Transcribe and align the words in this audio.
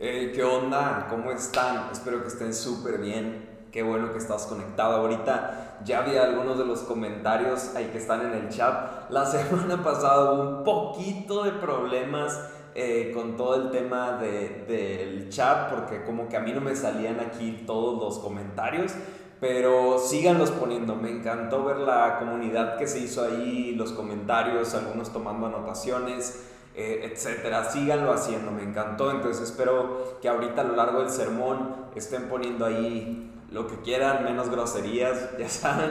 Eh, 0.00 0.30
¿Qué 0.32 0.44
onda? 0.44 1.08
¿Cómo 1.10 1.32
están? 1.32 1.88
Espero 1.90 2.22
que 2.22 2.28
estén 2.28 2.54
súper 2.54 2.98
bien. 2.98 3.66
Qué 3.72 3.82
bueno 3.82 4.12
que 4.12 4.18
estás 4.18 4.46
conectado 4.46 4.98
ahorita. 4.98 5.80
Ya 5.84 6.02
vi 6.02 6.16
algunos 6.16 6.56
de 6.56 6.64
los 6.64 6.82
comentarios 6.82 7.74
ahí 7.74 7.86
que 7.86 7.98
están 7.98 8.24
en 8.26 8.32
el 8.32 8.48
chat. 8.48 9.10
La 9.10 9.26
semana 9.26 9.82
pasada 9.82 10.34
hubo 10.34 10.58
un 10.58 10.62
poquito 10.62 11.42
de 11.42 11.50
problemas 11.50 12.40
eh, 12.76 13.10
con 13.12 13.36
todo 13.36 13.56
el 13.56 13.72
tema 13.72 14.12
de, 14.18 14.66
del 14.68 15.30
chat 15.30 15.68
porque 15.68 16.04
como 16.04 16.28
que 16.28 16.36
a 16.36 16.40
mí 16.40 16.52
no 16.52 16.60
me 16.60 16.76
salían 16.76 17.18
aquí 17.18 17.64
todos 17.66 18.00
los 18.00 18.20
comentarios. 18.20 18.94
Pero 19.40 19.98
síganlos 19.98 20.52
poniendo, 20.52 20.94
me 20.94 21.10
encantó 21.10 21.64
ver 21.64 21.78
la 21.78 22.20
comunidad 22.20 22.76
que 22.76 22.86
se 22.86 23.00
hizo 23.00 23.24
ahí, 23.24 23.74
los 23.74 23.90
comentarios, 23.90 24.74
algunos 24.74 25.12
tomando 25.12 25.46
anotaciones. 25.48 26.44
Eh, 26.80 27.10
etcétera. 27.12 27.68
Síganlo 27.68 28.12
haciendo, 28.12 28.52
me 28.52 28.62
encantó. 28.62 29.10
Entonces 29.10 29.50
espero 29.50 30.16
que 30.22 30.28
ahorita 30.28 30.60
a 30.60 30.64
lo 30.64 30.76
largo 30.76 31.00
del 31.00 31.10
sermón 31.10 31.74
estén 31.96 32.28
poniendo 32.28 32.64
ahí 32.64 33.32
lo 33.50 33.66
que 33.66 33.80
quieran, 33.80 34.22
menos 34.22 34.48
groserías, 34.48 35.36
ya 35.40 35.48
saben. 35.48 35.90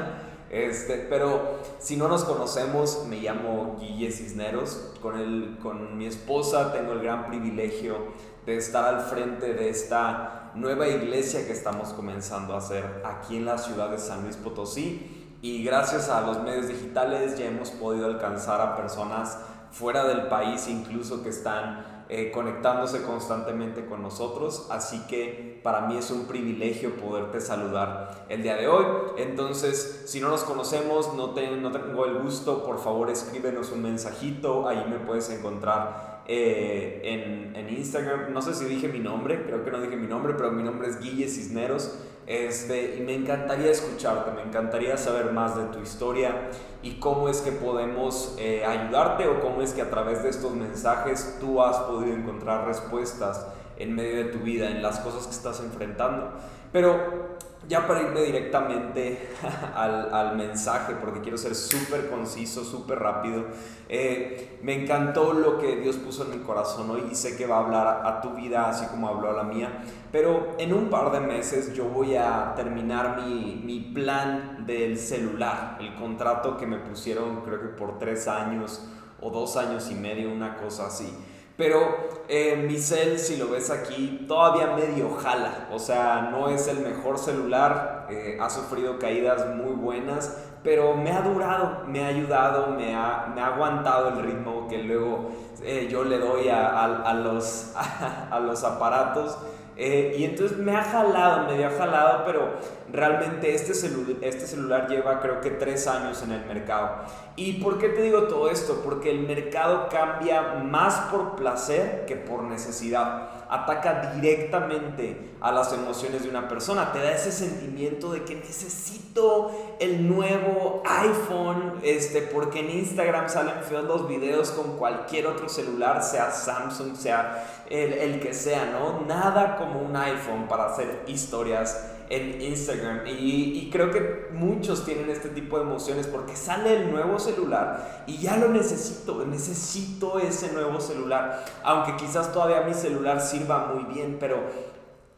Este, 0.49 1.05
pero 1.09 1.59
si 1.79 1.97
no 1.97 2.07
nos 2.07 2.23
conocemos, 2.23 3.05
me 3.09 3.17
llamo 3.17 3.75
Guille 3.77 4.13
Cisneros. 4.13 4.93
Con, 5.01 5.19
el, 5.19 5.57
con 5.61 5.97
mi 5.97 6.05
esposa 6.05 6.71
tengo 6.71 6.93
el 6.93 7.01
gran 7.01 7.27
privilegio 7.27 7.97
de 8.45 8.55
estar 8.55 8.85
al 8.85 9.01
frente 9.01 9.53
de 9.53 9.67
esta 9.67 10.53
nueva 10.55 10.87
iglesia 10.87 11.45
que 11.45 11.51
estamos 11.51 11.89
comenzando 11.89 12.53
a 12.53 12.59
hacer 12.59 13.01
aquí 13.03 13.35
en 13.35 13.45
la 13.45 13.57
ciudad 13.57 13.89
de 13.89 13.97
San 13.97 14.23
Luis 14.23 14.37
Potosí. 14.37 15.35
Y 15.41 15.65
gracias 15.65 16.07
a 16.07 16.21
los 16.21 16.41
medios 16.43 16.69
digitales 16.69 17.37
ya 17.37 17.47
hemos 17.47 17.71
podido 17.71 18.05
alcanzar 18.05 18.61
a 18.61 18.77
personas 18.77 19.37
fuera 19.71 20.05
del 20.05 20.27
país 20.27 20.67
incluso 20.67 21.23
que 21.23 21.29
están 21.29 21.97
eh, 22.09 22.31
conectándose 22.31 23.03
constantemente 23.03 23.85
con 23.85 24.01
nosotros. 24.01 24.67
Así 24.69 25.05
que 25.07 25.59
para 25.61 25.81
mí 25.81 25.97
es 25.97 26.09
un 26.09 26.25
privilegio 26.25 26.95
poderte 26.95 27.41
saludar 27.41 28.25
el 28.29 28.43
día 28.43 28.55
de 28.55 28.69
hoy. 28.69 28.85
Entonces, 29.17 30.03
si 30.05 30.21
no 30.21 30.29
nos 30.29 30.43
conocemos, 30.43 31.13
no, 31.15 31.27
no 31.27 31.71
tengo 31.71 32.05
el 32.05 32.19
gusto, 32.19 32.63
por 32.63 32.79
favor 32.79 33.09
escríbenos 33.09 33.71
un 33.71 33.81
mensajito. 33.81 34.69
Ahí 34.69 34.85
me 34.89 34.99
puedes 34.99 35.29
encontrar 35.29 36.23
eh, 36.27 37.01
en, 37.03 37.55
en, 37.57 37.75
Instagram. 37.75 38.31
No 38.31 38.41
sé 38.41 38.53
si 38.53 38.63
dije 38.65 38.87
mi 38.87 38.99
nombre, 38.99 39.43
creo 39.43 39.65
que 39.65 39.71
no 39.71 39.81
dije 39.81 39.97
mi 39.97 40.07
nombre, 40.07 40.33
pero 40.33 40.51
mi 40.51 40.63
nombre 40.63 40.87
es 40.87 41.01
Guille 41.01 41.27
Cisneros. 41.27 41.93
Este, 42.27 42.97
y 42.97 43.03
me 43.03 43.15
encantaría 43.15 43.71
escucharte, 43.71 44.31
me 44.31 44.41
encantaría 44.41 44.97
saber 44.97 45.31
más 45.31 45.55
de 45.55 45.63
tu 45.67 45.79
historia 45.79 46.49
y 46.83 46.99
cómo 46.99 47.29
es 47.29 47.39
que 47.39 47.53
podemos 47.53 48.35
eh, 48.37 48.65
ayudarte 48.65 49.29
o 49.29 49.39
cómo 49.39 49.61
es 49.61 49.71
que 49.71 49.81
a 49.81 49.89
través 49.89 50.23
de 50.23 50.29
estos 50.29 50.53
mensajes 50.53 51.37
tú 51.39 51.63
has 51.63 51.77
podido 51.77 52.13
encontrar 52.13 52.67
respuestas 52.67 53.47
en 53.77 53.95
medio 53.95 54.17
de 54.17 54.25
tu 54.25 54.39
vida, 54.39 54.69
en 54.69 54.81
las 54.81 54.99
cosas 54.99 55.25
que 55.25 55.31
estás 55.31 55.61
enfrentando. 55.61 56.33
Pero 56.71 57.37
ya 57.67 57.85
para 57.85 58.01
irme 58.01 58.21
directamente 58.21 59.29
al, 59.75 60.13
al 60.13 60.37
mensaje, 60.37 60.95
porque 60.95 61.21
quiero 61.21 61.37
ser 61.37 61.53
súper 61.55 62.09
conciso, 62.09 62.63
súper 62.63 62.99
rápido, 62.99 63.45
eh, 63.89 64.59
me 64.63 64.81
encantó 64.81 65.33
lo 65.33 65.57
que 65.57 65.75
Dios 65.77 65.97
puso 65.97 66.23
en 66.23 66.39
mi 66.39 66.45
corazón 66.45 66.89
hoy 66.89 67.03
y 67.11 67.15
sé 67.15 67.35
que 67.35 67.45
va 67.45 67.57
a 67.57 67.59
hablar 67.59 68.01
a 68.05 68.21
tu 68.21 68.31
vida 68.31 68.69
así 68.69 68.85
como 68.87 69.09
habló 69.09 69.29
a 69.29 69.33
la 69.33 69.43
mía, 69.43 69.83
pero 70.11 70.55
en 70.57 70.73
un 70.73 70.89
par 70.89 71.11
de 71.11 71.19
meses 71.19 71.73
yo 71.73 71.85
voy 71.85 72.15
a 72.15 72.53
terminar 72.55 73.21
mi, 73.21 73.61
mi 73.63 73.79
plan 73.79 74.65
del 74.65 74.97
celular, 74.97 75.77
el 75.81 75.95
contrato 75.95 76.57
que 76.57 76.65
me 76.65 76.77
pusieron 76.77 77.41
creo 77.41 77.59
que 77.59 77.67
por 77.67 77.99
tres 77.99 78.27
años 78.27 78.87
o 79.19 79.29
dos 79.29 79.57
años 79.57 79.89
y 79.91 79.95
medio, 79.95 80.31
una 80.31 80.57
cosa 80.57 80.87
así. 80.87 81.11
Pero 81.57 82.23
eh, 82.29 82.55
mi 82.55 82.77
cel, 82.77 83.17
si 83.17 83.35
lo 83.35 83.49
ves 83.49 83.71
aquí, 83.71 84.25
todavía 84.27 84.75
medio 84.75 85.09
jala. 85.15 85.67
O 85.71 85.79
sea, 85.79 86.29
no 86.31 86.49
es 86.49 86.67
el 86.67 86.79
mejor 86.79 87.17
celular. 87.17 88.07
Eh, 88.11 88.37
ha 88.39 88.49
sufrido 88.49 88.99
caídas 88.99 89.55
muy 89.55 89.73
buenas. 89.73 90.37
Pero 90.63 90.95
me 90.95 91.11
ha 91.11 91.21
durado, 91.21 91.83
me 91.87 92.03
ha 92.03 92.07
ayudado, 92.07 92.67
me 92.67 92.95
ha, 92.95 93.31
me 93.33 93.41
ha 93.41 93.47
aguantado 93.47 94.09
el 94.09 94.19
ritmo 94.19 94.67
que 94.67 94.79
luego 94.79 95.31
eh, 95.63 95.87
yo 95.89 96.03
le 96.03 96.19
doy 96.19 96.49
a, 96.49 96.83
a, 96.83 97.13
los, 97.13 97.73
a 98.31 98.39
los 98.39 98.63
aparatos. 98.63 99.37
Y 99.75 100.23
entonces 100.23 100.57
me 100.57 100.75
ha 100.75 100.83
jalado, 100.83 101.55
me 101.55 101.63
ha 101.63 101.69
jalado, 101.69 102.23
pero 102.25 102.53
realmente 102.97 103.53
este, 103.53 103.73
este 103.73 104.47
celular 104.47 104.87
lleva 104.89 105.19
creo 105.19 105.39
que 105.39 105.51
tres 105.51 105.87
años 105.87 106.23
en 106.23 106.31
el 106.31 106.45
mercado. 106.45 107.03
¿Y 107.35 107.61
por 107.61 107.77
qué 107.77 107.89
te 107.89 108.01
digo 108.01 108.23
todo 108.23 108.49
esto? 108.49 108.81
Porque 108.83 109.11
el 109.11 109.19
mercado 109.19 109.87
cambia 109.89 110.55
más 110.63 110.95
por 111.11 111.35
placer 111.35 112.05
que 112.07 112.15
por 112.15 112.41
necesidad. 112.41 113.29
Ataca 113.49 114.13
directamente 114.15 115.35
a 115.39 115.51
las 115.51 115.71
emociones 115.71 116.23
de 116.23 116.29
una 116.29 116.47
persona. 116.47 116.91
Te 116.91 116.99
da 116.99 117.11
ese 117.11 117.31
sentimiento 117.31 118.11
de 118.11 118.23
que 118.23 118.33
necesito 118.33 119.51
el 119.79 120.09
nuevo 120.09 120.81
iPhone, 120.83 121.75
este, 121.83 122.23
porque 122.23 122.61
en 122.61 122.71
Instagram 122.71 123.29
salen 123.29 123.61
feos 123.61 123.83
los 123.83 124.07
videos 124.07 124.49
con 124.49 124.75
cualquier 124.77 125.27
otro 125.27 125.47
celular, 125.47 126.01
sea 126.01 126.31
Samsung, 126.31 126.95
sea 126.95 127.45
el, 127.69 127.93
el 127.93 128.19
que 128.19 128.33
sea, 128.33 128.65
¿no? 128.65 129.05
Nada 129.05 129.57
como 129.57 129.81
un 129.81 129.95
iPhone 129.95 130.47
para 130.47 130.65
hacer 130.65 131.03
historias 131.05 131.93
en 132.09 132.41
Instagram. 132.41 133.01
Y, 133.07 133.69
creo 133.71 133.91
que 133.91 134.29
muchos 134.31 134.85
tienen 134.85 135.09
este 135.09 135.29
tipo 135.29 135.57
de 135.57 135.63
emociones 135.63 136.07
porque 136.07 136.35
sale 136.35 136.75
el 136.75 136.91
nuevo 136.91 137.19
celular 137.19 138.03
y 138.07 138.17
ya 138.17 138.37
lo 138.37 138.49
necesito, 138.49 139.25
necesito 139.25 140.19
ese 140.19 140.53
nuevo 140.53 140.79
celular. 140.79 141.45
Aunque 141.63 141.95
quizás 141.97 142.31
todavía 142.31 142.61
mi 142.61 142.73
celular 142.73 143.21
sirva 143.21 143.73
muy 143.73 143.93
bien, 143.93 144.17
pero 144.19 144.37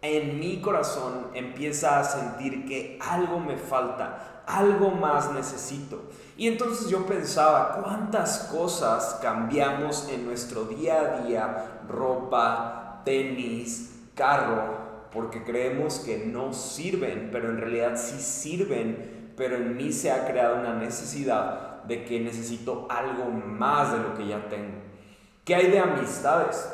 en 0.01 0.39
mi 0.39 0.61
corazón 0.61 1.27
empieza 1.33 1.99
a 1.99 2.03
sentir 2.03 2.65
que 2.65 2.97
algo 3.01 3.39
me 3.39 3.57
falta, 3.57 4.43
algo 4.47 4.91
más 4.91 5.31
necesito. 5.31 6.01
Y 6.37 6.47
entonces 6.47 6.89
yo 6.89 7.05
pensaba, 7.05 7.81
¿cuántas 7.83 8.49
cosas 8.51 9.19
cambiamos 9.21 10.07
en 10.09 10.25
nuestro 10.25 10.63
día 10.63 10.99
a 10.99 11.27
día? 11.27 11.81
Ropa, 11.87 13.01
tenis, 13.03 13.93
carro, 14.15 14.88
porque 15.11 15.43
creemos 15.43 15.99
que 15.99 16.25
no 16.25 16.53
sirven, 16.53 17.29
pero 17.31 17.49
en 17.49 17.57
realidad 17.57 17.93
sí 17.95 18.19
sirven, 18.19 19.33
pero 19.35 19.55
en 19.55 19.75
mí 19.75 19.91
se 19.91 20.11
ha 20.11 20.27
creado 20.27 20.59
una 20.59 20.75
necesidad 20.75 21.83
de 21.83 22.05
que 22.05 22.19
necesito 22.19 22.87
algo 22.89 23.31
más 23.31 23.91
de 23.91 23.99
lo 23.99 24.13
que 24.13 24.27
ya 24.27 24.47
tengo. 24.49 24.77
¿Qué 25.43 25.55
hay 25.55 25.71
de 25.71 25.79
amistades? 25.79 26.71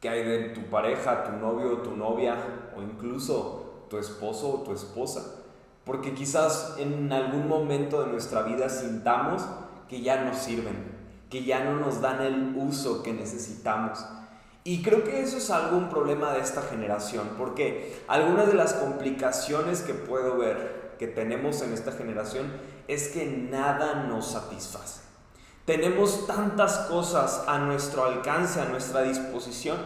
¿Qué 0.00 0.08
hay 0.08 0.24
de 0.24 0.38
tu 0.50 0.62
pareja, 0.70 1.24
tu 1.24 1.32
novio 1.32 1.78
tu 1.78 1.94
novia, 1.94 2.36
o 2.74 2.80
incluso 2.80 3.86
tu 3.90 3.98
esposo 3.98 4.54
o 4.54 4.62
tu 4.62 4.72
esposa? 4.72 5.42
Porque 5.84 6.14
quizás 6.14 6.76
en 6.78 7.12
algún 7.12 7.48
momento 7.48 8.02
de 8.02 8.12
nuestra 8.12 8.42
vida 8.42 8.70
sintamos 8.70 9.46
que 9.88 10.00
ya 10.00 10.24
no 10.24 10.34
sirven, 10.34 10.98
que 11.28 11.44
ya 11.44 11.64
no 11.64 11.74
nos 11.74 12.00
dan 12.00 12.22
el 12.22 12.54
uso 12.56 13.02
que 13.02 13.12
necesitamos 13.12 14.06
y 14.62 14.82
creo 14.82 15.04
que 15.04 15.22
eso 15.22 15.38
es 15.38 15.50
algún 15.50 15.88
problema 15.88 16.32
de 16.32 16.40
esta 16.40 16.62
generación, 16.62 17.30
porque 17.38 18.02
algunas 18.08 18.46
de 18.46 18.54
las 18.54 18.74
complicaciones 18.74 19.80
que 19.80 19.94
puedo 19.94 20.36
ver 20.36 20.90
que 20.98 21.06
tenemos 21.06 21.62
en 21.62 21.72
esta 21.72 21.92
generación 21.92 22.52
es 22.86 23.08
que 23.08 23.24
nada 23.24 24.04
nos 24.04 24.32
satisface. 24.32 25.00
Tenemos 25.64 26.26
tantas 26.26 26.76
cosas 26.90 27.44
a 27.46 27.58
nuestro 27.58 28.04
alcance, 28.04 28.60
a 28.60 28.66
nuestra 28.66 29.02
disposición. 29.02 29.78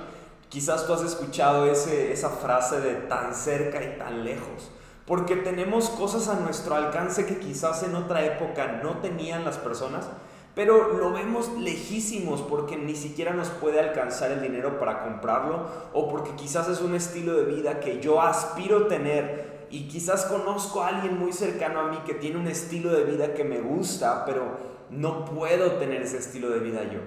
Quizás 0.48 0.87
tú 0.87 0.93
has 0.93 1.02
escuchado 1.02 1.66
ese, 1.66 2.12
esa 2.12 2.31
frase 2.31 2.81
de 2.81 2.94
tan 2.94 3.32
cerca 3.34 3.82
y 3.84 3.96
tan 3.96 4.25
lejos, 4.25 4.70
porque 5.06 5.37
tenemos 5.37 5.88
cosas 5.90 6.26
a 6.28 6.40
nuestro 6.40 6.75
alcance 6.75 7.26
que 7.26 7.38
quizás 7.38 7.84
en 7.84 7.94
otra 7.94 8.25
época 8.25 8.81
no 8.82 8.98
tenían 8.98 9.44
las 9.44 9.58
personas 9.58 10.06
pero 10.54 10.92
lo 10.92 11.12
vemos 11.12 11.50
lejísimos 11.58 12.40
porque 12.42 12.76
ni 12.76 12.94
siquiera 12.94 13.32
nos 13.32 13.48
puede 13.48 13.80
alcanzar 13.80 14.30
el 14.30 14.40
dinero 14.40 14.78
para 14.78 15.02
comprarlo 15.02 15.66
o 15.92 16.08
porque 16.08 16.30
quizás 16.36 16.68
es 16.68 16.80
un 16.80 16.94
estilo 16.94 17.34
de 17.34 17.44
vida 17.44 17.80
que 17.80 18.00
yo 18.00 18.20
aspiro 18.20 18.86
tener 18.86 19.66
y 19.70 19.88
quizás 19.88 20.26
conozco 20.26 20.82
a 20.82 20.88
alguien 20.88 21.18
muy 21.18 21.32
cercano 21.32 21.80
a 21.80 21.88
mí 21.88 21.98
que 22.06 22.14
tiene 22.14 22.38
un 22.38 22.46
estilo 22.46 22.92
de 22.92 23.04
vida 23.04 23.34
que 23.34 23.42
me 23.42 23.60
gusta, 23.60 24.24
pero 24.24 24.74
no 24.90 25.24
puedo 25.24 25.72
tener 25.72 26.02
ese 26.02 26.18
estilo 26.18 26.50
de 26.50 26.60
vida 26.60 26.84
yo. 26.84 27.00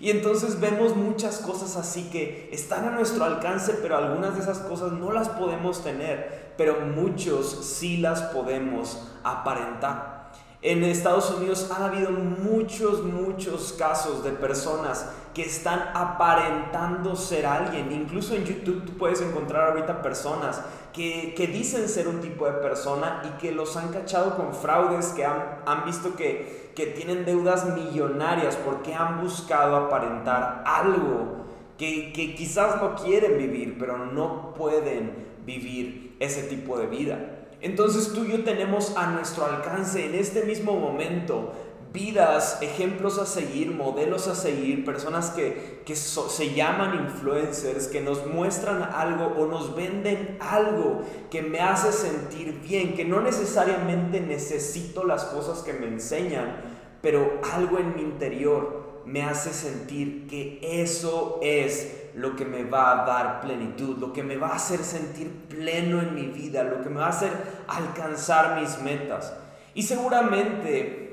Y 0.00 0.10
entonces 0.10 0.58
vemos 0.60 0.96
muchas 0.96 1.38
cosas 1.38 1.76
así 1.76 2.08
que 2.10 2.48
están 2.52 2.86
a 2.86 2.90
nuestro 2.90 3.24
alcance, 3.24 3.74
pero 3.80 3.96
algunas 3.96 4.34
de 4.34 4.40
esas 4.40 4.58
cosas 4.58 4.92
no 4.92 5.12
las 5.12 5.28
podemos 5.28 5.82
tener, 5.82 6.54
pero 6.56 6.80
muchos 6.80 7.64
sí 7.64 7.98
las 7.98 8.22
podemos 8.22 9.12
aparentar. 9.22 10.17
En 10.60 10.82
Estados 10.82 11.30
Unidos 11.30 11.70
ha 11.70 11.84
habido 11.84 12.10
muchos, 12.10 13.04
muchos 13.04 13.74
casos 13.74 14.24
de 14.24 14.32
personas 14.32 15.08
que 15.32 15.42
están 15.42 15.90
aparentando 15.94 17.14
ser 17.14 17.46
alguien. 17.46 17.92
Incluso 17.92 18.34
en 18.34 18.44
YouTube 18.44 18.84
tú 18.84 18.92
puedes 18.94 19.20
encontrar 19.20 19.70
ahorita 19.70 20.02
personas 20.02 20.60
que, 20.92 21.32
que 21.36 21.46
dicen 21.46 21.88
ser 21.88 22.08
un 22.08 22.20
tipo 22.20 22.44
de 22.46 22.54
persona 22.54 23.22
y 23.24 23.38
que 23.40 23.52
los 23.52 23.76
han 23.76 23.90
cachado 23.90 24.36
con 24.36 24.52
fraudes, 24.52 25.10
que 25.10 25.24
han, 25.24 25.60
han 25.64 25.84
visto 25.84 26.16
que, 26.16 26.72
que 26.74 26.86
tienen 26.86 27.24
deudas 27.24 27.72
millonarias 27.76 28.56
porque 28.56 28.94
han 28.94 29.20
buscado 29.20 29.76
aparentar 29.76 30.64
algo 30.66 31.44
que, 31.78 32.12
que 32.12 32.34
quizás 32.34 32.82
no 32.82 32.96
quieren 32.96 33.38
vivir, 33.38 33.76
pero 33.78 33.96
no 33.96 34.54
pueden 34.54 35.36
vivir 35.46 36.16
ese 36.18 36.42
tipo 36.42 36.76
de 36.76 36.88
vida. 36.88 37.37
Entonces 37.60 38.12
tú 38.12 38.24
y 38.24 38.32
yo 38.32 38.44
tenemos 38.44 38.96
a 38.96 39.10
nuestro 39.10 39.44
alcance 39.44 40.06
en 40.06 40.14
este 40.14 40.44
mismo 40.44 40.74
momento 40.74 41.52
vidas, 41.92 42.58
ejemplos 42.60 43.18
a 43.18 43.26
seguir, 43.26 43.72
modelos 43.72 44.28
a 44.28 44.34
seguir, 44.34 44.84
personas 44.84 45.30
que, 45.30 45.82
se 45.86 46.54
llaman 46.54 47.06
influencers, 47.06 47.88
que 47.88 48.00
nos 48.00 48.26
muestran 48.26 48.82
algo 48.82 49.32
o 49.38 49.46
nos 49.46 49.74
venden 49.74 50.36
algo 50.40 51.02
que 51.30 51.42
me 51.42 51.60
hace 51.60 51.92
sentir 51.92 52.60
bien, 52.60 52.94
que 52.94 53.04
no 53.04 53.20
necesariamente 53.20 54.20
necesito 54.20 55.04
las 55.04 55.24
cosas 55.24 55.62
que 55.62 55.72
me 55.72 55.86
enseñan, 55.86 56.60
pero 57.00 57.40
algo 57.54 57.78
en 57.78 57.96
mi 57.96 58.02
interior 58.02 58.77
me 59.08 59.22
hace 59.22 59.52
sentir 59.52 60.26
que 60.28 60.60
eso 60.62 61.38
es 61.42 62.10
lo 62.14 62.36
que 62.36 62.44
me 62.44 62.64
va 62.64 63.02
a 63.02 63.06
dar 63.06 63.40
plenitud, 63.40 63.98
lo 63.98 64.12
que 64.12 64.22
me 64.22 64.36
va 64.36 64.48
a 64.48 64.56
hacer 64.56 64.80
sentir 64.80 65.30
pleno 65.48 66.00
en 66.00 66.14
mi 66.14 66.26
vida, 66.26 66.62
lo 66.62 66.82
que 66.82 66.88
me 66.88 67.00
va 67.00 67.06
a 67.06 67.10
hacer 67.10 67.32
alcanzar 67.68 68.60
mis 68.60 68.78
metas. 68.80 69.32
Y 69.74 69.82
seguramente 69.82 71.08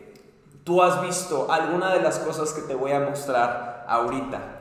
Tú 0.66 0.82
has 0.82 1.00
visto 1.00 1.52
alguna 1.52 1.94
de 1.94 2.02
las 2.02 2.18
cosas 2.18 2.52
que 2.52 2.64
te 2.64 2.74
voy 2.74 2.92
a 2.92 3.00
mostrar 3.00 3.86
ahorita. 3.88 4.55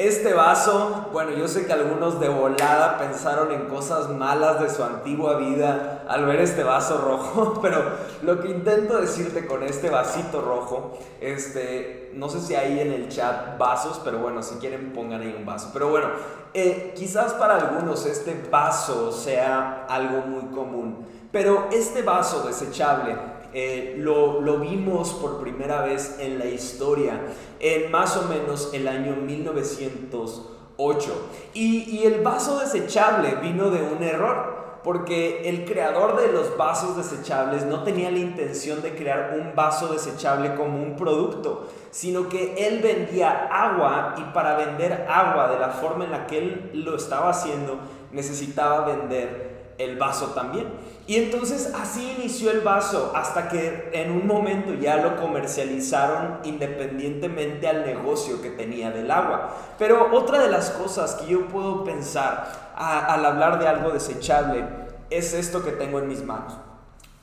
Este 0.00 0.32
vaso, 0.32 1.08
bueno, 1.12 1.32
yo 1.32 1.46
sé 1.46 1.66
que 1.66 1.74
algunos 1.74 2.20
de 2.20 2.30
volada 2.30 2.96
pensaron 2.96 3.52
en 3.52 3.66
cosas 3.66 4.08
malas 4.08 4.58
de 4.58 4.70
su 4.70 4.82
antigua 4.82 5.36
vida 5.36 6.06
al 6.08 6.24
ver 6.24 6.40
este 6.40 6.64
vaso 6.64 7.02
rojo, 7.02 7.58
pero 7.62 7.84
lo 8.22 8.40
que 8.40 8.48
intento 8.48 8.98
decirte 8.98 9.46
con 9.46 9.62
este 9.62 9.90
vasito 9.90 10.40
rojo, 10.40 10.98
este, 11.20 12.12
no 12.14 12.30
sé 12.30 12.40
si 12.40 12.54
hay 12.54 12.80
en 12.80 12.92
el 12.92 13.10
chat 13.10 13.58
vasos, 13.58 14.00
pero 14.02 14.20
bueno, 14.20 14.42
si 14.42 14.54
quieren 14.54 14.94
pongan 14.94 15.20
ahí 15.20 15.34
un 15.36 15.44
vaso. 15.44 15.68
Pero 15.70 15.90
bueno, 15.90 16.08
eh, 16.54 16.94
quizás 16.96 17.34
para 17.34 17.56
algunos 17.56 18.06
este 18.06 18.42
vaso 18.50 19.12
sea 19.12 19.84
algo 19.86 20.22
muy 20.22 20.46
común, 20.46 21.06
pero 21.30 21.68
este 21.70 22.00
vaso 22.00 22.42
desechable 22.46 23.18
eh, 23.54 23.96
lo, 23.98 24.58
vimos 24.58 25.12
por 25.14 25.40
primera 25.40 25.80
vez 25.82 26.18
en 26.20 26.38
la 26.38 26.44
historia, 26.46 27.20
en 27.58 27.90
más 27.90 28.16
o 28.16 28.28
menos 28.28 28.70
el 28.72 28.86
año 28.88 29.16
1908. 29.16 31.30
Y, 31.54 31.90
y 31.90 32.04
el 32.06 32.20
vaso 32.22 32.60
desechable 32.60 33.34
vino 33.42 33.70
de 33.70 33.82
un 33.82 34.02
error 34.02 34.60
porque 34.82 35.48
el 35.48 35.66
creador 35.66 36.20
de 36.20 36.32
los 36.32 36.56
vasos 36.56 36.96
desechables 36.96 37.66
no 37.66 37.82
tenía 37.82 38.10
la 38.10 38.18
intención 38.18 38.80
de 38.80 38.94
crear 38.94 39.36
un 39.38 39.54
vaso 39.54 39.92
desechable 39.92 40.54
como 40.54 40.82
un 40.82 40.96
producto, 40.96 41.68
sino 41.90 42.28
que 42.28 42.66
él 42.66 42.80
vendía 42.80 43.48
agua 43.52 44.14
y 44.16 44.22
para 44.32 44.56
vender 44.56 45.06
agua 45.08 45.48
de 45.48 45.58
la 45.58 45.68
forma 45.68 46.04
en 46.04 46.12
la 46.12 46.26
que 46.26 46.38
él 46.38 46.70
lo 46.72 46.96
estaba 46.96 47.30
haciendo 47.30 47.78
necesitaba 48.12 48.86
vender 48.86 49.49
el 49.80 49.96
vaso 49.96 50.28
también. 50.28 50.66
Y 51.06 51.16
entonces 51.16 51.72
así 51.74 52.14
inició 52.18 52.52
el 52.52 52.60
vaso 52.60 53.12
hasta 53.16 53.48
que 53.48 53.90
en 53.92 54.12
un 54.12 54.26
momento 54.26 54.74
ya 54.74 54.96
lo 54.96 55.16
comercializaron 55.16 56.38
independientemente 56.44 57.66
al 57.66 57.84
negocio 57.84 58.40
que 58.40 58.50
tenía 58.50 58.90
del 58.90 59.10
agua. 59.10 59.56
Pero 59.78 60.10
otra 60.12 60.38
de 60.38 60.50
las 60.50 60.70
cosas 60.70 61.14
que 61.14 61.26
yo 61.26 61.48
puedo 61.48 61.82
pensar 61.82 62.72
al 62.76 63.24
hablar 63.24 63.58
de 63.58 63.66
algo 63.66 63.90
desechable 63.90 64.64
es 65.10 65.34
esto 65.34 65.64
que 65.64 65.72
tengo 65.72 65.98
en 65.98 66.06
mis 66.06 66.24
manos, 66.24 66.54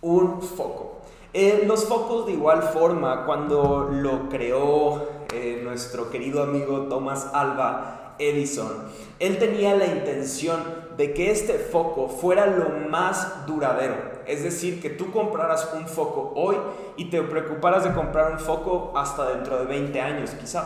un 0.02 0.42
foco. 0.42 1.02
Eh, 1.34 1.64
los 1.66 1.86
focos 1.86 2.26
de 2.26 2.34
igual 2.34 2.64
forma, 2.64 3.26
cuando 3.26 3.90
lo 3.92 4.28
creó 4.28 5.08
eh, 5.34 5.62
nuestro 5.64 6.10
querido 6.10 6.44
amigo 6.44 6.88
Thomas 6.90 7.28
Alba 7.34 8.16
Edison, 8.20 8.86
él 9.20 9.38
tenía 9.38 9.76
la 9.76 9.86
intención 9.86 10.87
de 10.98 11.14
que 11.14 11.32
este 11.32 11.54
foco 11.60 12.10
fuera 12.10 12.48
lo 12.48 12.70
más 12.90 13.46
duradero. 13.46 13.96
Es 14.26 14.44
decir, 14.44 14.82
que 14.82 14.90
tú 14.90 15.12
compraras 15.12 15.70
un 15.74 15.88
foco 15.88 16.34
hoy 16.36 16.58
y 16.98 17.06
te 17.06 17.22
preocuparas 17.22 17.84
de 17.84 17.94
comprar 17.94 18.32
un 18.32 18.40
foco 18.40 18.92
hasta 18.96 19.30
dentro 19.30 19.60
de 19.60 19.66
20 19.66 20.02
años 20.02 20.32
quizás. 20.32 20.66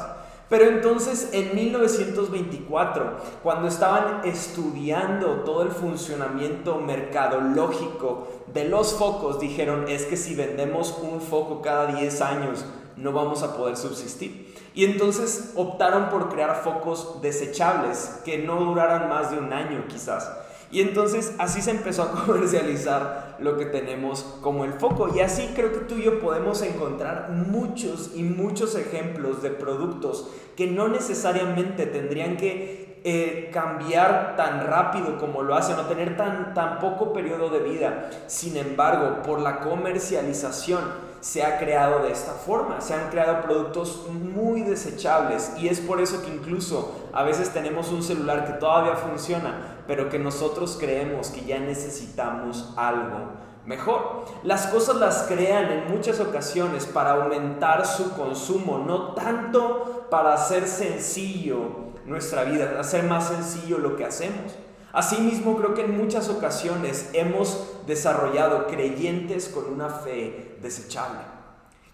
Pero 0.52 0.66
entonces 0.66 1.30
en 1.32 1.56
1924, 1.56 3.18
cuando 3.42 3.70
estaban 3.70 4.22
estudiando 4.26 5.44
todo 5.46 5.64
el 5.64 5.70
funcionamiento 5.70 6.76
mercadológico 6.76 8.28
de 8.54 8.66
los 8.66 8.94
focos, 8.94 9.40
dijeron, 9.40 9.86
es 9.88 10.04
que 10.04 10.18
si 10.18 10.36
vendemos 10.36 10.98
un 11.02 11.22
foco 11.22 11.62
cada 11.62 11.88
10 11.96 12.22
años, 12.22 12.66
no 12.98 13.14
vamos 13.14 13.44
a 13.44 13.56
poder 13.56 13.78
subsistir. 13.78 14.51
Y 14.74 14.86
entonces 14.86 15.52
optaron 15.56 16.10
por 16.10 16.30
crear 16.30 16.62
focos 16.64 17.22
desechables 17.22 18.22
que 18.24 18.38
no 18.38 18.56
duraran 18.56 19.10
más 19.10 19.32
de 19.32 19.38
un 19.38 19.52
año 19.52 19.86
quizás. 19.88 20.32
Y 20.72 20.80
entonces 20.80 21.34
así 21.38 21.62
se 21.62 21.72
empezó 21.72 22.04
a 22.04 22.12
comercializar 22.26 23.38
lo 23.40 23.58
que 23.58 23.66
tenemos 23.66 24.24
como 24.42 24.64
el 24.64 24.74
foco. 24.74 25.14
Y 25.14 25.20
así 25.20 25.52
creo 25.54 25.74
que 25.74 25.80
tú 25.80 25.96
y 25.96 26.04
yo 26.04 26.20
podemos 26.22 26.62
encontrar 26.62 27.32
muchos 27.32 28.12
y 28.16 28.24
muchos 28.24 28.76
ejemplos 28.76 29.42
de 29.42 29.50
productos 29.50 30.30
que 30.56 30.68
no 30.68 30.88
necesariamente 30.88 31.86
tendrían 31.86 32.38
que 32.38 32.81
eh, 33.04 33.50
cambiar 33.52 34.36
tan 34.36 34.68
rápido 34.68 35.18
como 35.18 35.42
lo 35.42 35.56
hacen 35.56 35.80
o 35.80 35.86
tener 35.86 36.16
tan, 36.18 36.54
tan 36.54 36.80
poco 36.80 37.14
periodo 37.14 37.50
de 37.50 37.60
vida. 37.60 38.10
Sin 38.28 38.58
embargo, 38.58 39.24
por 39.24 39.40
la 39.40 39.60
comercialización, 39.60 41.12
se 41.22 41.44
ha 41.44 41.60
creado 41.60 42.04
de 42.04 42.12
esta 42.12 42.34
forma. 42.34 42.82
Se 42.82 42.94
han 42.94 43.10
creado 43.10 43.42
productos 43.44 44.08
muy 44.10 44.62
desechables 44.62 45.54
y 45.58 45.70
es 45.70 45.80
por 45.80 46.02
eso 46.02 46.22
que 46.22 46.34
incluso 46.34 47.10
a 47.14 47.24
veces 47.24 47.52
tenemos 47.52 47.90
un 47.90 48.04
celular 48.04 48.46
que 48.46 48.54
todavía 48.54 48.96
funciona, 48.96 49.84
pero 49.88 50.10
que 50.10 50.20
nosotros 50.20 50.78
creemos 50.80 51.30
que 51.30 51.46
ya 51.46 51.60
necesitamos 51.60 52.74
algo 52.76 53.32
mejor. 53.66 54.26
Las 54.44 54.68
cosas 54.68 54.98
las 54.98 55.24
crean 55.24 55.72
en 55.72 55.92
muchas 55.92 56.20
ocasiones 56.20 56.86
para 56.88 57.12
aumentar 57.12 57.86
su 57.86 58.12
consumo, 58.14 58.84
no 58.86 59.14
tanto 59.14 60.08
para 60.10 60.34
hacer 60.34 60.68
sencillo 60.68 61.91
nuestra 62.12 62.44
vida, 62.44 62.78
hacer 62.80 63.04
más 63.04 63.30
sencillo 63.30 63.78
lo 63.78 63.96
que 63.96 64.06
hacemos. 64.06 64.56
Asimismo, 64.94 65.58
creo 65.58 65.74
que 65.74 65.86
en 65.86 65.98
muchas 65.98 66.30
ocasiones 66.30 67.10
hemos 67.14 67.68
desarrollado 67.88 68.68
creyentes 68.68 69.48
con 69.48 69.66
una 69.72 69.90
fe 69.90 70.58
desechable. 70.62 71.20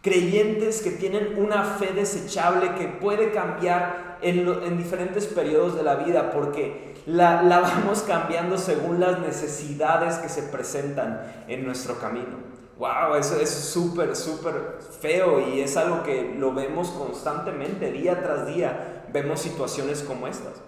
Creyentes 0.01 0.81
que 0.81 0.91
tienen 0.91 1.35
una 1.37 1.63
fe 1.63 1.93
desechable 1.93 2.75
que 2.75 2.87
puede 2.87 3.31
cambiar 3.31 4.17
en, 4.21 4.77
diferentes 4.77 5.27
periodos 5.27 5.75
de 5.75 5.83
la 5.83 5.95
vida 5.95 6.31
porque 6.31 6.95
la, 7.05 7.41
vamos 7.61 8.01
cambiando 8.01 8.57
según 8.57 8.99
las 8.99 9.19
necesidades 9.19 10.15
que 10.15 10.29
se 10.29 10.43
presentan 10.43 11.21
en 11.47 11.65
nuestro 11.65 11.99
camino. 11.99 12.47
Wow, 12.79 13.15
eso 13.15 13.39
es 13.39 13.49
súper, 13.49 14.15
súper 14.15 14.77
feo 15.01 15.39
y 15.39 15.61
es 15.61 15.77
algo 15.77 16.03
que 16.03 16.35
lo 16.37 16.53
vemos 16.53 16.89
constantemente, 16.89 17.91
día 17.91 18.21
tras 18.21 18.45
día. 18.47 18.96
Vemos 19.17 19.39
situaciones 19.39 20.03
como 20.03 20.27
estas. 20.27 20.61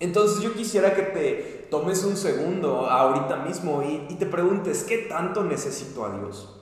Entonces 0.00 0.42
yo 0.42 0.54
quisiera 0.54 0.92
que 0.92 1.02
te 1.02 1.68
tomes 1.70 2.02
un 2.02 2.16
segundo 2.16 2.90
ahorita 2.90 3.36
mismo 3.36 3.80
y, 3.80 4.12
te 4.16 4.26
preguntes, 4.26 4.82
¿qué 4.82 4.98
tanto 4.98 5.44
necesito 5.44 6.04
a 6.04 6.10
Dios? 6.10 6.52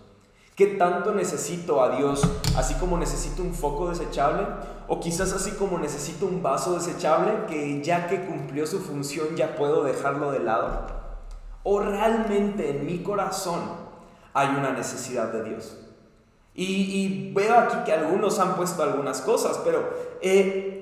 ¿Qué 0.55 0.67
tanto 0.67 1.15
necesito 1.15 1.83
a 1.83 1.97
Dios? 1.97 2.23
Así 2.59 2.75
como 2.75 2.99
necesito 2.99 3.43
un 3.43 3.55
foco 3.55 3.89
desechable 3.89 4.47
o 4.87 5.01
quizás 5.01 5.33
así 5.33 5.53
como 5.53 5.79
necesito 5.79 6.27
un 6.27 6.43
vaso 6.43 6.75
desechable 6.75 7.47
que 7.49 7.83
ya 7.83 8.07
que 8.07 8.27
cumplió 8.27 8.67
su 8.67 8.81
función 8.81 9.35
ya 9.35 9.57
puedo 9.57 9.83
dejarlo 9.83 10.31
de 10.31 10.41
lado. 10.41 10.87
O 11.63 11.81
realmente 11.81 12.69
en 12.69 12.85
mi 12.85 13.03
corazón 13.03 13.63
hay 14.35 14.49
una 14.49 14.73
necesidad 14.73 15.33
de 15.33 15.43
Dios. 15.43 15.79
Y, 16.57 17.33
veo 17.35 17.59
aquí 17.59 17.79
que 17.85 17.93
algunos 17.93 18.39
han 18.39 18.55
puesto 18.55 18.83
algunas 18.83 19.21
cosas, 19.23 19.61
pero 19.65 19.91
eh, 20.23 20.74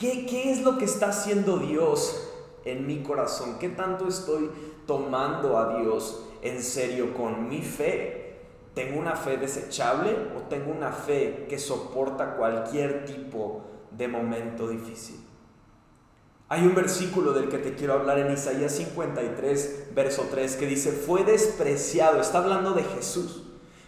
¿Qué, 0.00 0.50
es 0.50 0.62
lo 0.62 0.76
que 0.76 0.84
está 0.84 1.10
haciendo 1.10 1.58
Dios 1.58 2.28
en 2.64 2.86
mi 2.86 3.02
corazón? 3.02 3.58
¿Qué 3.58 3.68
tanto 3.68 4.08
estoy 4.08 4.50
tomando 4.86 5.56
a 5.56 5.80
Dios 5.80 6.24
en 6.42 6.62
serio 6.62 7.14
con 7.14 7.48
mi 7.48 7.62
fe? 7.62 8.40
¿Tengo 8.74 8.98
una 8.98 9.14
fe 9.14 9.36
desechable 9.36 10.16
o 10.36 10.42
tengo 10.48 10.72
una 10.72 10.90
fe 10.90 11.46
que 11.48 11.58
soporta 11.58 12.36
cualquier 12.36 13.04
tipo 13.04 13.62
de 13.92 14.08
momento 14.08 14.68
difícil? 14.68 15.24
Hay 16.48 16.66
un 16.66 16.74
versículo 16.74 17.32
del 17.32 17.48
que 17.48 17.58
te 17.58 17.74
quiero 17.74 17.94
hablar 17.94 18.18
en 18.18 18.32
Isaías 18.32 18.72
53, 18.72 19.90
verso 19.94 20.26
3, 20.30 20.56
que 20.56 20.66
dice, 20.66 20.90
fue 20.90 21.24
despreciado, 21.24 22.20
está 22.20 22.38
hablando 22.38 22.72
de 22.72 22.82
Jesús, 22.82 23.44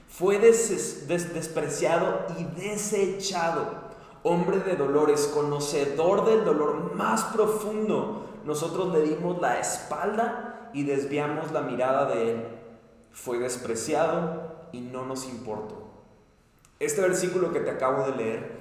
fue 0.08 0.38
despreciado 0.38 2.26
y 2.38 2.44
desechado 2.60 3.85
hombre 4.26 4.58
de 4.58 4.74
dolores, 4.74 5.30
conocedor 5.32 6.24
del 6.24 6.44
dolor 6.44 6.94
más 6.96 7.22
profundo, 7.26 8.40
nosotros 8.44 8.92
le 8.92 9.02
dimos 9.02 9.40
la 9.40 9.60
espalda 9.60 10.70
y 10.72 10.82
desviamos 10.82 11.52
la 11.52 11.62
mirada 11.62 12.06
de 12.06 12.32
él. 12.32 12.44
Fue 13.12 13.38
despreciado 13.38 14.68
y 14.72 14.80
no 14.80 15.06
nos 15.06 15.28
importó. 15.28 15.86
Este 16.80 17.00
versículo 17.00 17.52
que 17.52 17.60
te 17.60 17.70
acabo 17.70 18.04
de 18.04 18.16
leer 18.16 18.56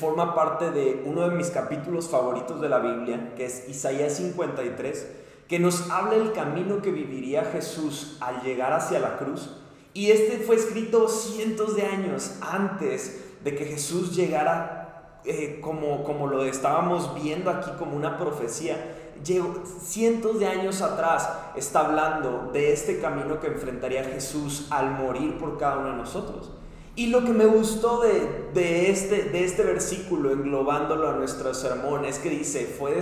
forma 0.00 0.34
parte 0.34 0.72
de 0.72 1.04
uno 1.04 1.28
de 1.28 1.36
mis 1.36 1.50
capítulos 1.50 2.08
favoritos 2.08 2.60
de 2.60 2.68
la 2.68 2.80
Biblia, 2.80 3.34
que 3.36 3.44
es 3.44 3.68
Isaías 3.68 4.16
53, 4.16 5.06
que 5.46 5.60
nos 5.60 5.90
habla 5.90 6.16
el 6.16 6.32
camino 6.32 6.82
que 6.82 6.90
viviría 6.90 7.44
Jesús 7.44 8.16
al 8.20 8.42
llegar 8.42 8.72
hacia 8.72 8.98
la 8.98 9.16
cruz. 9.16 9.60
Y 9.94 10.10
este 10.10 10.38
fue 10.38 10.56
escrito 10.56 11.08
cientos 11.08 11.76
de 11.76 11.82
años 11.82 12.36
antes 12.40 13.26
de 13.44 13.54
que 13.54 13.64
Jesús 13.64 14.16
llegara 14.16 14.87
eh, 15.24 15.60
como, 15.60 16.04
como 16.04 16.26
lo 16.26 16.44
estábamos 16.44 17.14
viendo 17.14 17.50
aquí 17.50 17.70
como 17.78 17.96
una 17.96 18.16
profecía. 18.18 18.94
Llegó, 19.24 19.62
cientos 19.82 20.38
de 20.38 20.46
años 20.46 20.80
atrás 20.80 21.28
está 21.56 21.80
hablando 21.86 22.50
de 22.52 22.72
este 22.72 23.00
camino 23.00 23.40
que 23.40 23.48
enfrentaría 23.48 24.04
Jesús 24.04 24.68
al 24.70 24.92
morir 24.92 25.38
por 25.38 25.58
cada 25.58 25.78
uno 25.78 25.90
de 25.90 25.96
nosotros. 25.96 26.52
Y 26.98 27.08
lo 27.08 27.24
que 27.24 27.30
me 27.30 27.46
gustó 27.46 28.00
de, 28.00 28.90
este, 28.90 29.22
de 29.24 29.44
este 29.44 29.62
versículo, 29.62 30.32
englobándolo 30.32 31.08
a 31.08 31.12
nuestro 31.12 31.54
sermón, 31.54 32.04
es 32.04 32.18
que 32.18 32.28
dice, 32.28 32.66
fue 32.66 33.00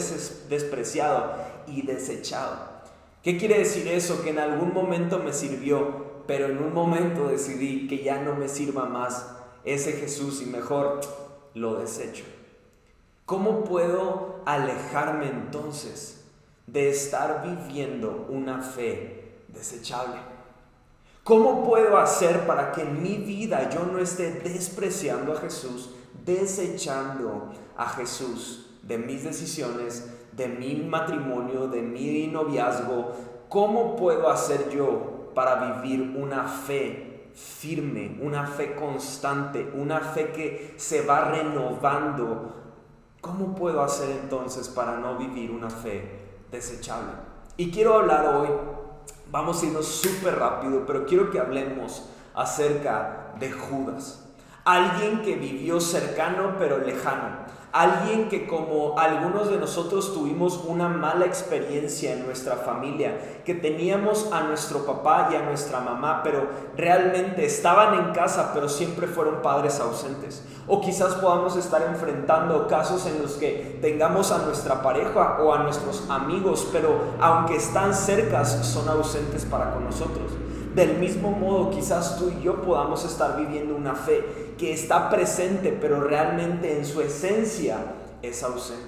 despreciado 0.50 1.32
y 1.66 1.80
desechado. 1.80 2.58
¿Qué 3.22 3.38
quiere 3.38 3.58
decir 3.58 3.88
eso? 3.88 4.22
Que 4.22 4.30
en 4.30 4.38
algún 4.38 4.74
momento 4.74 5.18
me 5.18 5.32
sirvió, 5.32 6.22
pero 6.26 6.44
en 6.44 6.58
un 6.58 6.74
momento 6.74 7.28
decidí 7.28 7.88
que 7.88 8.02
ya 8.02 8.20
no 8.20 8.34
me 8.34 8.48
sirva 8.48 8.84
más 8.84 9.30
ese 9.64 9.92
Jesús 9.92 10.42
y 10.42 10.44
mejor 10.46 11.00
lo 11.56 11.76
desecho. 11.76 12.24
¿Cómo 13.24 13.64
puedo 13.64 14.40
alejarme 14.44 15.28
entonces 15.28 16.24
de 16.66 16.90
estar 16.90 17.42
viviendo 17.42 18.26
una 18.28 18.60
fe 18.60 19.32
desechable? 19.48 20.16
¿Cómo 21.24 21.64
puedo 21.64 21.96
hacer 21.96 22.46
para 22.46 22.72
que 22.72 22.82
en 22.82 23.02
mi 23.02 23.16
vida 23.16 23.70
yo 23.70 23.84
no 23.86 23.98
esté 23.98 24.32
despreciando 24.32 25.32
a 25.32 25.40
Jesús, 25.40 25.90
desechando 26.24 27.50
a 27.76 27.88
Jesús 27.88 28.66
de 28.82 28.98
mis 28.98 29.24
decisiones, 29.24 30.12
de 30.32 30.48
mi 30.48 30.76
matrimonio, 30.76 31.68
de 31.68 31.80
mi 31.80 32.26
noviazgo? 32.28 33.12
¿Cómo 33.48 33.96
puedo 33.96 34.28
hacer 34.28 34.70
yo 34.70 35.32
para 35.34 35.80
vivir 35.80 36.16
una 36.16 36.44
fe 36.44 37.15
firme, 37.36 38.18
una 38.20 38.46
fe 38.46 38.74
constante, 38.74 39.70
una 39.74 40.00
fe 40.00 40.32
que 40.32 40.74
se 40.76 41.02
va 41.02 41.30
renovando? 41.30 42.54
¿Cómo 43.20 43.54
puedo 43.54 43.82
hacer 43.82 44.10
entonces 44.10 44.68
para 44.68 44.98
no 44.98 45.16
vivir 45.16 45.50
una 45.52 45.70
fe 45.70 46.38
desechable? 46.50 47.12
Y 47.56 47.70
quiero 47.70 47.94
hablar 47.94 48.34
hoy 48.34 48.48
Vamos 49.30 49.60
a 49.62 49.66
irnos 49.66 49.86
súper 49.86 50.38
rápido, 50.38 50.84
pero 50.86 51.04
quiero 51.04 51.30
que 51.30 51.40
hablemos 51.40 52.08
acerca 52.34 53.34
de 53.38 53.50
Judas. 53.50 54.25
Alguien 54.66 55.22
que 55.22 55.36
vivió 55.36 55.78
cercano 55.78 56.56
pero 56.58 56.78
lejano. 56.78 57.46
Alguien 57.70 58.28
que 58.28 58.48
como 58.48 58.98
algunos 58.98 59.48
de 59.48 59.58
nosotros 59.58 60.12
tuvimos 60.12 60.64
una 60.66 60.88
mala 60.88 61.24
experiencia 61.24 62.12
en 62.14 62.26
nuestra 62.26 62.56
familia, 62.56 63.42
que 63.44 63.54
teníamos 63.54 64.32
a 64.32 64.40
nuestro 64.42 64.84
papá 64.84 65.28
y 65.30 65.36
a 65.36 65.42
nuestra 65.42 65.78
mamá, 65.78 66.20
pero 66.24 66.48
realmente 66.76 67.44
estaban 67.44 67.94
en 67.94 68.12
casa, 68.12 68.50
pero 68.52 68.68
siempre 68.68 69.06
fueron 69.06 69.40
padres 69.40 69.78
ausentes. 69.78 70.42
O 70.66 70.80
quizás 70.80 71.14
podamos 71.14 71.54
estar 71.54 71.82
enfrentando 71.82 72.66
casos 72.66 73.06
en 73.06 73.22
los 73.22 73.34
que 73.34 73.78
tengamos 73.80 74.32
a 74.32 74.38
nuestra 74.38 74.82
pareja 74.82 75.38
o 75.44 75.54
a 75.54 75.58
nuestros 75.58 76.10
amigos, 76.10 76.68
pero 76.72 76.98
aunque 77.20 77.54
están 77.54 77.94
cercas, 77.94 78.66
son 78.66 78.88
ausentes 78.88 79.44
para 79.44 79.72
con 79.72 79.84
nosotros. 79.84 80.32
Del 80.76 80.98
mismo 80.98 81.30
modo, 81.30 81.70
quizás 81.70 82.18
tú 82.18 82.30
y 82.38 82.42
yo 82.42 82.60
podamos 82.60 83.02
estar 83.06 83.38
viviendo 83.38 83.74
una 83.74 83.94
fe 83.94 84.52
que 84.58 84.74
está 84.74 85.08
presente, 85.08 85.72
pero 85.80 86.02
realmente 86.02 86.76
en 86.76 86.84
su 86.84 87.00
esencia 87.00 87.78
es 88.20 88.42
ausente. 88.42 88.84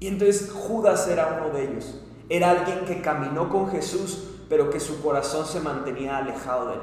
Y 0.00 0.06
entonces 0.06 0.50
Judas 0.50 1.06
era 1.06 1.42
uno 1.42 1.50
de 1.54 1.64
ellos. 1.64 2.00
Era 2.30 2.52
alguien 2.52 2.86
que 2.86 3.02
caminó 3.02 3.50
con 3.50 3.70
Jesús, 3.70 4.30
pero 4.48 4.70
que 4.70 4.80
su 4.80 5.02
corazón 5.02 5.44
se 5.44 5.60
mantenía 5.60 6.16
alejado 6.16 6.68
de 6.68 6.74
él. 6.76 6.80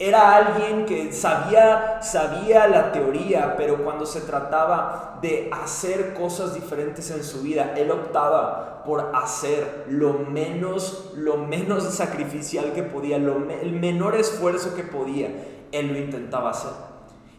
Era 0.00 0.36
alguien 0.36 0.86
que 0.86 1.12
sabía, 1.12 2.00
sabía 2.02 2.68
la 2.68 2.92
teoría, 2.92 3.56
pero 3.56 3.82
cuando 3.82 4.06
se 4.06 4.20
trataba 4.20 5.18
de 5.20 5.50
hacer 5.52 6.14
cosas 6.14 6.54
diferentes 6.54 7.10
en 7.10 7.24
su 7.24 7.42
vida, 7.42 7.74
él 7.76 7.90
optaba 7.90 8.84
por 8.84 9.10
hacer 9.14 9.86
lo 9.88 10.12
menos, 10.12 11.10
lo 11.16 11.36
menos 11.36 11.82
sacrificial 11.94 12.72
que 12.72 12.84
podía, 12.84 13.16
el 13.16 13.72
menor 13.72 14.14
esfuerzo 14.14 14.76
que 14.76 14.84
podía, 14.84 15.30
él 15.72 15.92
lo 15.92 15.98
intentaba 15.98 16.50
hacer. 16.50 16.70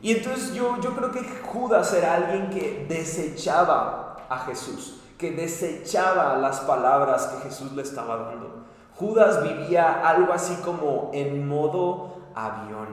Y 0.02 0.12
entonces 0.12 0.54
yo, 0.54 0.80
yo 0.82 0.96
creo 0.96 1.12
que 1.12 1.24
Judas 1.24 1.94
era 1.94 2.16
alguien 2.16 2.50
que 2.50 2.86
desechaba 2.90 4.18
a 4.30 4.40
Jesús, 4.40 5.02
que 5.18 5.32
desechaba 5.32 6.36
las 6.38 6.60
palabras 6.62 7.28
que 7.28 7.50
Jesús 7.50 7.72
le 7.72 7.84
estaba 7.84 8.18
dando. 8.18 8.66
Judas 8.96 9.42
vivía 9.44 10.08
algo 10.08 10.34
así 10.34 10.56
como 10.64 11.10
en 11.14 11.48
modo 11.48 12.09
avión, 12.46 12.88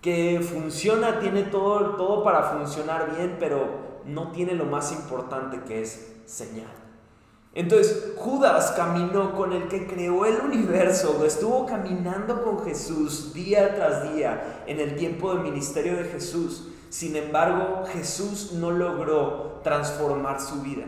que 0.00 0.40
funciona, 0.40 1.18
tiene 1.18 1.44
todo, 1.44 1.96
todo 1.96 2.22
para 2.22 2.42
funcionar 2.42 3.16
bien, 3.16 3.36
pero 3.40 4.02
no 4.04 4.32
tiene 4.32 4.54
lo 4.54 4.66
más 4.66 4.92
importante 4.92 5.60
que 5.60 5.82
es 5.82 6.16
señal. 6.26 6.84
Entonces 7.54 8.14
Judas 8.16 8.72
caminó 8.76 9.32
con 9.34 9.52
el 9.52 9.68
que 9.68 9.86
creó 9.86 10.26
el 10.26 10.40
universo, 10.40 11.24
estuvo 11.24 11.66
caminando 11.66 12.42
con 12.42 12.64
Jesús 12.64 13.32
día 13.32 13.76
tras 13.76 14.12
día 14.12 14.64
en 14.66 14.80
el 14.80 14.96
tiempo 14.96 15.32
del 15.32 15.44
ministerio 15.44 15.96
de 15.96 16.04
Jesús. 16.04 16.68
Sin 16.90 17.14
embargo, 17.16 17.84
Jesús 17.92 18.52
no 18.52 18.70
logró 18.70 19.60
transformar 19.62 20.40
su 20.40 20.62
vida. 20.62 20.84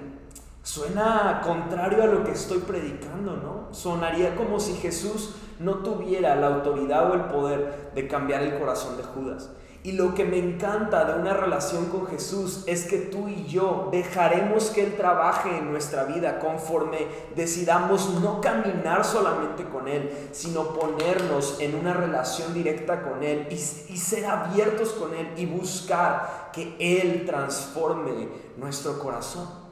Suena 0.67 1.43
contrario 1.45 2.03
a 2.03 2.07
lo 2.07 2.25
que 2.25 2.33
estoy 2.33 2.59
predicando, 2.59 3.37
¿no? 3.37 3.73
Sonaría 3.73 4.35
como 4.35 4.59
si 4.59 4.73
Jesús 4.75 5.37
no 5.61 5.75
tuviera 5.77 6.35
la 6.35 6.49
autoridad 6.49 7.09
o 7.09 7.15
el 7.15 7.21
poder 7.27 7.93
de 7.95 8.09
cambiar 8.09 8.43
el 8.43 8.59
corazón 8.59 8.97
de 8.97 9.05
Judas. 9.05 9.49
Y 9.85 9.93
lo 9.93 10.17
que 10.17 10.25
me 10.25 10.39
encanta 10.39 11.05
de 11.05 11.21
una 11.21 11.35
relación 11.35 11.87
con 11.87 12.09
Jesús 12.09 12.65
es 12.67 12.89
que 12.89 12.99
tú 12.99 13.29
y 13.29 13.47
yo 13.47 13.91
dejaremos 13.93 14.71
que 14.71 14.85
Él 14.85 14.97
trabaje 14.97 15.57
en 15.57 15.71
nuestra 15.71 16.03
vida 16.03 16.41
conforme 16.41 17.07
decidamos 17.37 18.15
no 18.21 18.41
caminar 18.41 19.05
solamente 19.05 19.63
con 19.69 19.87
Él, 19.87 20.11
sino 20.33 20.75
ponernos 20.75 21.61
en 21.61 21.77
una 21.77 21.95
relación 21.95 22.53
directa 22.53 23.05
con 23.05 23.23
Él 23.23 23.47
y, 23.51 23.55
y 23.55 23.97
ser 23.99 24.27
abiertos 24.27 24.89
con 24.95 25.15
Él 25.15 25.29
y 25.37 25.47
buscar 25.47 26.51
que 26.53 26.75
Él 26.81 27.25
transforme 27.25 28.31
nuestro 28.57 28.99
corazón. 28.99 29.66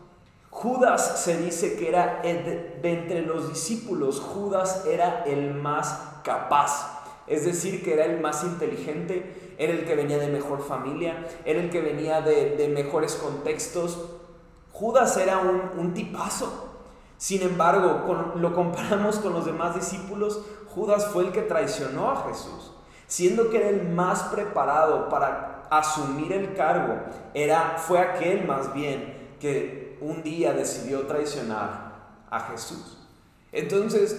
Judas 0.55 1.21
se 1.21 1.37
dice 1.37 1.75
que 1.75 1.89
era 1.89 2.21
de 2.23 2.81
entre 2.85 3.23
los 3.23 3.49
discípulos, 3.49 4.21
Judas 4.21 4.85
era 4.87 5.25
el 5.25 5.53
más 5.53 6.21
capaz. 6.23 7.03
Es 7.27 7.45
decir, 7.45 7.83
que 7.83 7.93
era 7.93 8.05
el 8.05 8.21
más 8.21 8.45
inteligente, 8.45 9.55
era 9.59 9.73
el 9.73 9.85
que 9.85 9.97
venía 9.97 10.17
de 10.17 10.29
mejor 10.29 10.63
familia, 10.63 11.27
era 11.45 11.61
el 11.61 11.71
que 11.71 11.81
venía 11.81 12.21
de, 12.21 12.71
mejores 12.73 13.17
contextos. 13.17 13.99
Judas 14.73 15.17
era 15.17 15.39
un, 15.39 15.93
tipazo. 15.93 16.69
Sin 17.19 17.43
embargo, 17.43 18.33
lo 18.37 18.55
comparamos 18.55 19.19
con 19.19 19.33
los 19.33 19.47
demás 19.47 19.75
discípulos, 19.75 20.41
Judas 20.73 21.07
fue 21.07 21.25
el 21.25 21.33
que 21.33 21.43
traicionó 21.43 22.13
a 22.13 22.29
Jesús. 22.29 22.73
Siendo 23.09 23.51
que 23.51 23.57
era 23.57 23.69
el 23.71 23.89
más 23.89 24.23
preparado 24.25 25.09
para 25.09 25.67
asumir 25.69 26.33
el 26.33 26.55
cargo, 26.55 26.95
era, 27.35 27.77
fue 27.77 27.99
aquel 27.99 28.47
más 28.47 28.73
bien 28.73 29.35
que 29.41 29.84
un 30.05 30.23
día 30.23 30.53
decidió 30.53 31.07
traicionar 31.07 31.95
a 32.31 32.41
Jesús. 32.41 32.99
Entonces, 33.53 34.19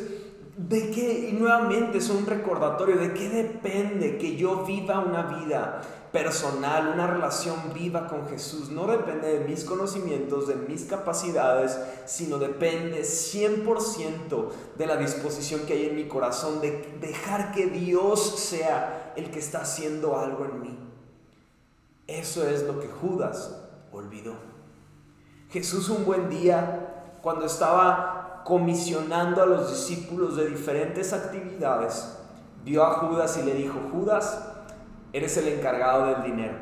¿de 0.58 0.92
qué? 0.92 1.30
Y 1.30 1.34
nuevamente 1.34 1.98
es 1.98 2.10
un 2.10 2.26
recordatorio, 2.26 2.96
¿de 2.98 3.14
qué 3.14 3.30
depende 3.30 4.18
que 4.18 4.36
yo 4.36 4.64
viva 4.66 5.00
una 5.00 5.24
vida 5.24 5.82
personal, 6.12 6.94
una 6.94 7.08
relación 7.08 7.74
viva 7.74 8.08
con 8.08 8.28
Jesús? 8.28 8.70
No 8.70 8.88
depende 8.88 9.40
de 9.40 9.46
mis 9.46 9.66
conocimientos, 9.66 10.48
de 10.48 10.56
mis 10.56 10.86
capacidades, 10.86 11.78
sino 12.06 12.38
depende 12.38 13.02
100% 13.02 14.50
de 14.78 14.88
la 14.88 14.96
disposición 14.96 15.62
que 15.66 15.74
hay 15.74 15.86
en 15.88 15.96
mi 15.98 16.08
corazón, 16.08 16.62
de 16.62 16.98
dejar 17.02 17.52
que 17.52 17.68
Dios 17.68 18.40
sea 18.40 19.14
el 19.18 19.30
que 19.30 19.40
está 19.40 19.62
haciendo 19.62 20.18
algo 20.18 20.46
en 20.46 20.62
mí. 20.62 20.80
Eso 22.08 22.48
es 22.48 22.64
lo 22.64 22.80
que 22.80 22.88
Judas 22.88 23.62
olvidó. 23.92 24.55
Jesús 25.50 25.90
un 25.90 26.06
buen 26.06 26.30
día, 26.30 27.18
cuando 27.22 27.46
estaba 27.46 28.42
comisionando 28.44 29.42
a 29.42 29.46
los 29.46 29.70
discípulos 29.70 30.36
de 30.36 30.50
diferentes 30.50 31.14
actividades, 31.14 32.18
vio 32.64 32.84
a 32.84 32.94
Judas 33.00 33.38
y 33.42 33.46
le 33.46 33.54
dijo, 33.54 33.76
Judas, 33.92 34.44
eres 35.14 35.38
el 35.38 35.48
encargado 35.48 36.08
del 36.08 36.24
dinero. 36.24 36.56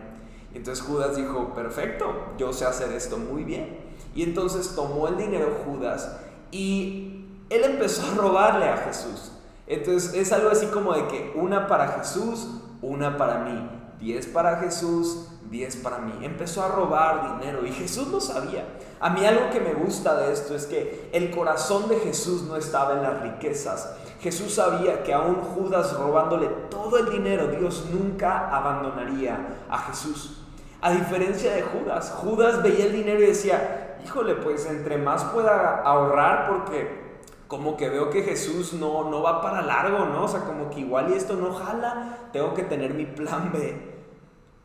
entonces 0.54 0.86
Judas 0.86 1.16
dijo, 1.16 1.54
perfecto, 1.54 2.06
yo 2.38 2.54
sé 2.54 2.66
hacer 2.66 2.92
esto 2.92 3.18
muy 3.18 3.44
bien. 3.44 3.80
Y 4.14 4.24
entonces 4.24 4.76
tomó 4.76 5.08
el 5.08 5.18
dinero 5.18 5.58
Judas 5.66 6.20
y 6.52 7.26
él 7.50 7.64
empezó 7.64 8.06
a 8.12 8.16
robarle 8.16 8.68
a 8.68 8.78
Jesús. 8.78 9.32
Entonces 9.66 10.14
es 10.14 10.32
algo 10.32 10.50
así 10.50 10.68
como 10.68 10.94
de 10.94 11.08
que 11.08 11.34
una 11.36 11.68
para 11.68 11.88
Jesús, 12.00 12.48
una 12.82 13.18
para 13.18 13.40
mí 13.40 13.83
10 14.04 14.28
para 14.28 14.58
Jesús, 14.58 15.30
10 15.50 15.78
para 15.78 16.00
mí. 16.00 16.14
Empezó 16.26 16.62
a 16.62 16.68
robar 16.68 17.40
dinero 17.40 17.66
y 17.66 17.72
Jesús 17.72 18.10
lo 18.10 18.20
sabía. 18.20 18.66
A 19.00 19.10
mí 19.10 19.26
algo 19.26 19.50
que 19.50 19.62
me 19.62 19.74
gusta 19.74 20.16
de 20.18 20.34
esto 20.34 20.56
es 20.56 20.66
que 20.66 21.10
el 21.14 21.32
corazón 21.32 21.88
de 21.88 22.00
Jesús 22.00 22.44
no 22.44 22.58
estaba 22.58 22.96
en 22.96 23.04
las 23.04 23.22
riquezas. 23.22 23.96
Jesús 24.20 24.56
sabía 24.56 25.04
que 25.04 25.14
aún 25.14 25.36
Judas 25.36 25.94
robándole 25.98 26.48
todo 26.70 26.98
el 26.98 27.12
dinero, 27.12 27.48
Dios 27.48 27.86
nunca 27.94 28.54
abandonaría 28.54 29.66
a 29.70 29.78
Jesús. 29.80 30.38
A 30.82 30.92
diferencia 30.92 31.54
de 31.54 31.62
Judas, 31.62 32.12
Judas 32.18 32.62
veía 32.62 32.86
el 32.88 32.92
dinero 32.92 33.22
y 33.22 33.28
decía, 33.28 34.00
híjole, 34.04 34.36
pues 34.36 34.66
entre 34.66 34.98
más 34.98 35.24
pueda 35.26 35.82
ahorrar 35.82 36.50
porque 36.50 37.04
como 37.48 37.78
que 37.78 37.88
veo 37.88 38.10
que 38.10 38.24
Jesús 38.24 38.74
no, 38.74 39.10
no 39.10 39.22
va 39.22 39.42
para 39.42 39.62
largo, 39.62 40.06
¿no? 40.06 40.24
O 40.24 40.28
sea, 40.28 40.42
como 40.42 40.70
que 40.70 40.82
igual 40.82 41.12
y 41.12 41.14
esto 41.14 41.36
no 41.36 41.54
jala, 41.54 42.18
tengo 42.34 42.54
que 42.54 42.64
tener 42.64 42.94
mi 42.94 43.06
plan 43.06 43.52
B. 43.54 43.93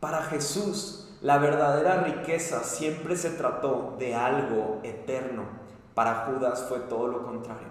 Para 0.00 0.22
Jesús, 0.22 1.08
la 1.20 1.38
verdadera 1.38 2.04
riqueza 2.04 2.62
siempre 2.62 3.16
se 3.16 3.30
trató 3.30 3.96
de 3.98 4.14
algo 4.14 4.78
eterno. 4.84 5.44
Para 5.94 6.26
Judas 6.26 6.66
fue 6.68 6.78
todo 6.80 7.08
lo 7.08 7.24
contrario. 7.24 7.66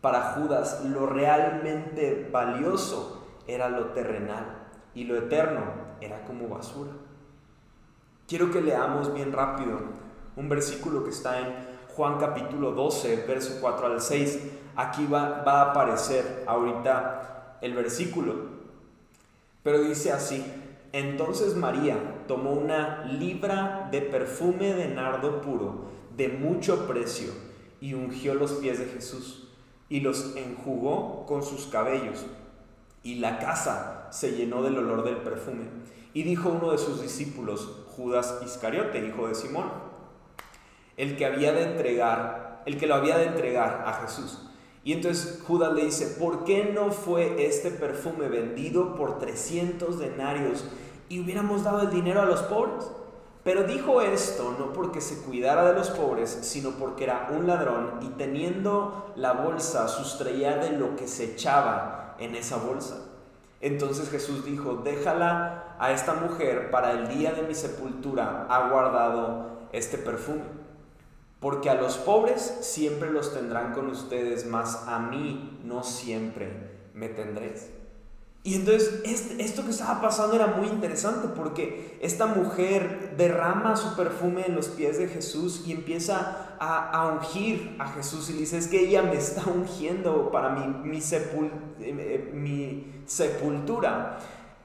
Para 0.00 0.32
Judas 0.32 0.82
lo 0.84 1.04
realmente 1.04 2.28
valioso 2.32 3.26
era 3.46 3.68
lo 3.68 3.88
terrenal 3.88 4.68
y 4.94 5.04
lo 5.04 5.16
eterno 5.16 5.60
era 6.00 6.24
como 6.24 6.48
basura. 6.48 6.92
Quiero 8.26 8.50
que 8.50 8.62
leamos 8.62 9.12
bien 9.12 9.32
rápido 9.32 9.78
un 10.36 10.48
versículo 10.48 11.04
que 11.04 11.10
está 11.10 11.40
en 11.40 11.54
Juan 11.94 12.18
capítulo 12.18 12.72
12, 12.72 13.26
verso 13.26 13.58
4 13.60 13.86
al 13.86 14.00
6. 14.00 14.38
Aquí 14.76 15.06
va, 15.06 15.42
va 15.42 15.62
a 15.62 15.70
aparecer 15.72 16.44
ahorita 16.46 17.58
el 17.60 17.74
versículo. 17.74 18.34
Pero 19.62 19.80
dice 19.80 20.12
así, 20.12 20.67
entonces 20.92 21.54
María 21.54 22.24
tomó 22.26 22.52
una 22.52 23.04
libra 23.04 23.88
de 23.90 24.00
perfume 24.00 24.74
de 24.74 24.88
nardo 24.88 25.40
puro, 25.42 25.90
de 26.16 26.28
mucho 26.28 26.86
precio, 26.86 27.32
y 27.80 27.94
ungió 27.94 28.34
los 28.34 28.52
pies 28.54 28.78
de 28.78 28.86
Jesús, 28.86 29.48
y 29.88 30.00
los 30.00 30.34
enjugó 30.36 31.26
con 31.26 31.42
sus 31.42 31.66
cabellos, 31.66 32.26
y 33.02 33.16
la 33.16 33.38
casa 33.38 34.08
se 34.10 34.32
llenó 34.32 34.62
del 34.62 34.78
olor 34.78 35.04
del 35.04 35.18
perfume. 35.18 35.66
Y 36.14 36.22
dijo 36.22 36.48
uno 36.48 36.72
de 36.72 36.78
sus 36.78 37.02
discípulos, 37.02 37.84
Judas 37.94 38.40
Iscariote, 38.44 39.06
hijo 39.06 39.28
de 39.28 39.34
Simón, 39.34 39.70
el 40.96 41.16
que 41.16 41.26
había 41.26 41.52
de 41.52 41.64
entregar, 41.64 42.62
el 42.66 42.78
que 42.78 42.86
lo 42.86 42.94
había 42.94 43.18
de 43.18 43.26
entregar 43.26 43.84
a 43.86 43.92
Jesús. 44.02 44.47
Y 44.84 44.92
entonces 44.92 45.40
Judas 45.46 45.72
le 45.74 45.84
dice, 45.84 46.06
¿por 46.18 46.44
qué 46.44 46.72
no 46.74 46.90
fue 46.90 47.46
este 47.46 47.70
perfume 47.70 48.28
vendido 48.28 48.94
por 48.94 49.18
300 49.18 49.98
denarios 49.98 50.64
y 51.08 51.20
hubiéramos 51.20 51.64
dado 51.64 51.82
el 51.82 51.90
dinero 51.90 52.22
a 52.22 52.26
los 52.26 52.42
pobres? 52.42 52.90
Pero 53.44 53.62
dijo 53.62 54.02
esto 54.02 54.54
no 54.58 54.72
porque 54.72 55.00
se 55.00 55.22
cuidara 55.22 55.64
de 55.64 55.74
los 55.74 55.90
pobres, 55.90 56.38
sino 56.42 56.72
porque 56.72 57.04
era 57.04 57.28
un 57.34 57.46
ladrón 57.46 57.98
y 58.02 58.08
teniendo 58.10 59.12
la 59.16 59.32
bolsa 59.32 59.88
sustraía 59.88 60.56
de 60.56 60.72
lo 60.72 60.96
que 60.96 61.08
se 61.08 61.32
echaba 61.32 62.14
en 62.18 62.34
esa 62.34 62.56
bolsa. 62.56 63.06
Entonces 63.60 64.10
Jesús 64.10 64.44
dijo, 64.44 64.82
déjala 64.84 65.76
a 65.78 65.92
esta 65.92 66.14
mujer 66.14 66.70
para 66.70 66.92
el 66.92 67.08
día 67.08 67.32
de 67.32 67.42
mi 67.42 67.54
sepultura, 67.54 68.46
ha 68.48 68.68
guardado 68.68 69.68
este 69.72 69.98
perfume. 69.98 70.57
Porque 71.40 71.70
a 71.70 71.74
los 71.74 71.96
pobres 71.96 72.58
siempre 72.60 73.10
los 73.10 73.32
tendrán 73.32 73.72
con 73.72 73.88
ustedes, 73.88 74.46
mas 74.46 74.84
a 74.86 74.98
mí 74.98 75.60
no 75.64 75.84
siempre 75.84 76.50
me 76.94 77.08
tendréis. 77.08 77.68
Y 78.44 78.54
entonces 78.54 79.02
esto 79.38 79.64
que 79.64 79.72
estaba 79.72 80.00
pasando 80.00 80.36
era 80.36 80.46
muy 80.46 80.68
interesante 80.68 81.28
porque 81.36 81.98
esta 82.00 82.26
mujer 82.26 83.14
derrama 83.16 83.76
su 83.76 83.94
perfume 83.94 84.46
en 84.46 84.54
los 84.54 84.68
pies 84.68 84.96
de 84.98 85.08
Jesús 85.08 85.64
y 85.66 85.72
empieza 85.72 86.56
a, 86.58 87.12
ungir 87.12 87.76
a 87.78 87.88
Jesús 87.88 88.30
y 88.30 88.34
dice, 88.34 88.58
es 88.58 88.68
que 88.68 88.80
ella 88.80 89.02
me 89.02 89.16
está 89.16 89.42
ungiendo 89.46 90.30
para 90.30 90.50
mi, 90.50 90.98
eh, 90.98 91.02
eh, 91.80 92.30
mi 92.32 93.02
sepultura. 93.06 94.18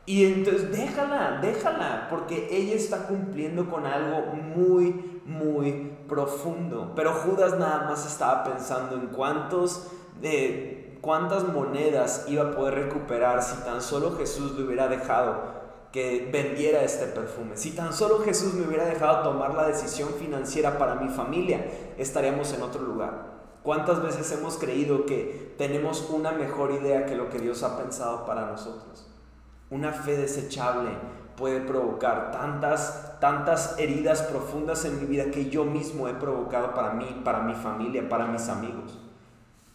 Y 0.06 0.26
entonces 0.26 0.72
déjala, 0.72 1.40
déjala, 1.42 2.08
porque 2.10 2.48
ella 2.52 2.76
está 2.76 3.08
cumpliendo 3.08 3.70
con 3.70 3.86
algo 3.86 4.34
muy, 4.34 5.22
muy 5.26 5.93
profundo. 6.08 6.94
Pero 6.96 7.14
Judas 7.14 7.58
nada 7.58 7.90
más 7.90 8.06
estaba 8.06 8.44
pensando 8.44 8.96
en 8.96 9.08
cuántos, 9.08 9.88
de 10.22 10.98
cuántas 11.02 11.48
monedas 11.48 12.26
iba 12.28 12.44
a 12.44 12.52
poder 12.52 12.76
recuperar 12.76 13.44
si 13.44 13.56
tan 13.64 13.82
solo 13.82 14.16
Jesús 14.18 14.58
le 14.58 14.64
hubiera 14.64 14.88
dejado 14.88 15.64
que 15.92 16.30
vendiera 16.34 16.82
este 16.82 17.06
perfume. 17.06 17.56
Si 17.56 17.72
tan 17.72 17.94
solo 17.94 18.20
Jesús 18.20 18.56
me 18.56 18.66
hubiera 18.68 18.86
dejado 18.86 19.22
tomar 19.22 19.54
la 19.54 19.68
decisión 19.68 20.10
financiera 20.18 20.80
para 20.80 20.96
mi 20.96 21.10
familia, 21.10 21.66
estaríamos 21.98 22.52
en 22.54 22.64
otro 22.64 22.82
lugar. 22.82 23.34
¿Cuántas 23.62 24.02
veces 24.02 24.30
hemos 24.32 24.58
creído 24.58 25.06
que 25.06 25.54
tenemos 25.58 26.10
una 26.10 26.32
mejor 26.32 26.72
idea 26.72 27.06
que 27.06 27.16
lo 27.16 27.30
que 27.30 27.40
Dios 27.40 27.62
ha 27.64 27.78
pensado 27.78 28.26
para 28.26 28.48
nosotros? 28.48 29.08
Una 29.70 29.94
fe 29.94 30.18
desechable 30.18 30.90
puede 31.38 31.62
provocar 31.62 32.32
tantas, 32.32 33.20
tantas 33.20 33.78
heridas 33.80 34.22
profundas 34.24 34.86
en 34.86 35.00
mi 35.00 35.06
vida 35.06 35.26
que 35.32 35.50
yo 35.50 35.66
mismo 35.66 36.08
he 36.08 36.14
provocado 36.14 36.74
para 36.74 36.94
mí, 36.94 37.22
para 37.24 37.40
mi 37.40 37.56
familia, 37.56 38.08
para 38.08 38.28
mis 38.28 38.50
amigos. 38.50 39.00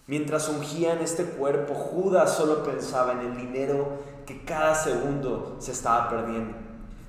Mientras 0.07 0.49
ungían 0.49 0.99
este 1.01 1.25
cuerpo, 1.25 1.75
Judas 1.75 2.35
solo 2.35 2.63
pensaba 2.63 3.13
en 3.13 3.21
el 3.21 3.37
dinero 3.37 3.99
que 4.25 4.45
cada 4.45 4.75
segundo 4.75 5.57
se 5.59 5.73
estaba 5.73 6.09
perdiendo. 6.09 6.55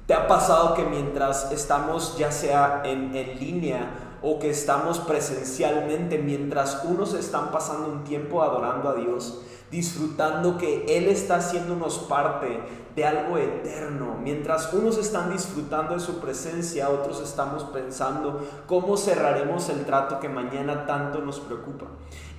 ¿Te 0.05 0.13
ha 0.13 0.27
pasado 0.27 0.73
que 0.73 0.83
mientras 0.83 1.51
estamos 1.51 2.17
ya 2.17 2.31
sea 2.31 2.81
en, 2.83 3.15
en 3.15 3.39
línea 3.39 4.17
o 4.21 4.39
que 4.39 4.49
estamos 4.49 4.99
presencialmente, 4.99 6.17
mientras 6.17 6.83
unos 6.83 7.13
están 7.13 7.51
pasando 7.51 7.89
un 7.89 8.03
tiempo 8.03 8.41
adorando 8.41 8.89
a 8.89 8.95
Dios, 8.95 9.43
disfrutando 9.71 10.57
que 10.57 10.85
Él 10.97 11.07
está 11.07 11.35
haciéndonos 11.35 11.99
parte 11.99 12.59
de 12.95 13.05
algo 13.05 13.37
eterno. 13.37 14.17
Mientras 14.21 14.73
unos 14.73 14.97
están 14.97 15.31
disfrutando 15.31 15.93
de 15.93 15.99
su 15.99 16.19
presencia, 16.19 16.89
otros 16.89 17.21
estamos 17.21 17.63
pensando 17.65 18.41
cómo 18.67 18.97
cerraremos 18.97 19.69
el 19.69 19.85
trato 19.85 20.19
que 20.19 20.29
mañana 20.29 20.85
tanto 20.85 21.19
nos 21.21 21.39
preocupa. 21.39 21.85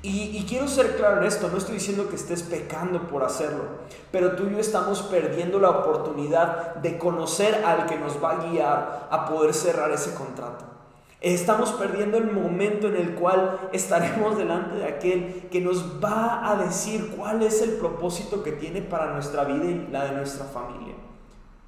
Y, 0.02 0.46
quiero 0.48 0.66
ser 0.66 0.96
claro 0.96 1.20
en 1.20 1.26
esto, 1.26 1.50
no 1.50 1.58
estoy 1.58 1.74
diciendo 1.74 2.08
que 2.08 2.16
estés 2.16 2.42
pecando 2.42 3.06
por 3.06 3.22
hacerlo, 3.22 3.64
pero 4.10 4.32
tú 4.34 4.46
y 4.46 4.52
yo 4.52 4.58
estamos 4.58 5.02
perdiendo 5.02 5.60
la 5.60 5.68
oportunidad 5.68 6.76
de 6.76 6.96
conocer 6.96 7.62
al 7.66 7.84
que 7.84 7.98
nos 7.98 8.22
va 8.22 8.32
a 8.32 8.46
guiar 8.46 9.08
a 9.10 9.26
poder 9.26 9.52
cerrar 9.52 9.90
ese 9.90 10.14
contrato. 10.14 10.79
Estamos 11.20 11.72
perdiendo 11.72 12.16
el 12.16 12.32
momento 12.32 12.88
en 12.88 12.96
el 12.96 13.14
cual 13.14 13.68
estaremos 13.72 14.38
delante 14.38 14.76
de 14.76 14.86
aquel 14.86 15.48
que 15.50 15.60
nos 15.60 16.02
va 16.02 16.50
a 16.50 16.56
decir 16.56 17.12
cuál 17.14 17.42
es 17.42 17.60
el 17.60 17.72
propósito 17.72 18.42
que 18.42 18.52
tiene 18.52 18.80
para 18.80 19.12
nuestra 19.12 19.44
vida 19.44 19.64
y 19.64 19.88
la 19.92 20.06
de 20.06 20.12
nuestra 20.12 20.46
familia. 20.46 20.94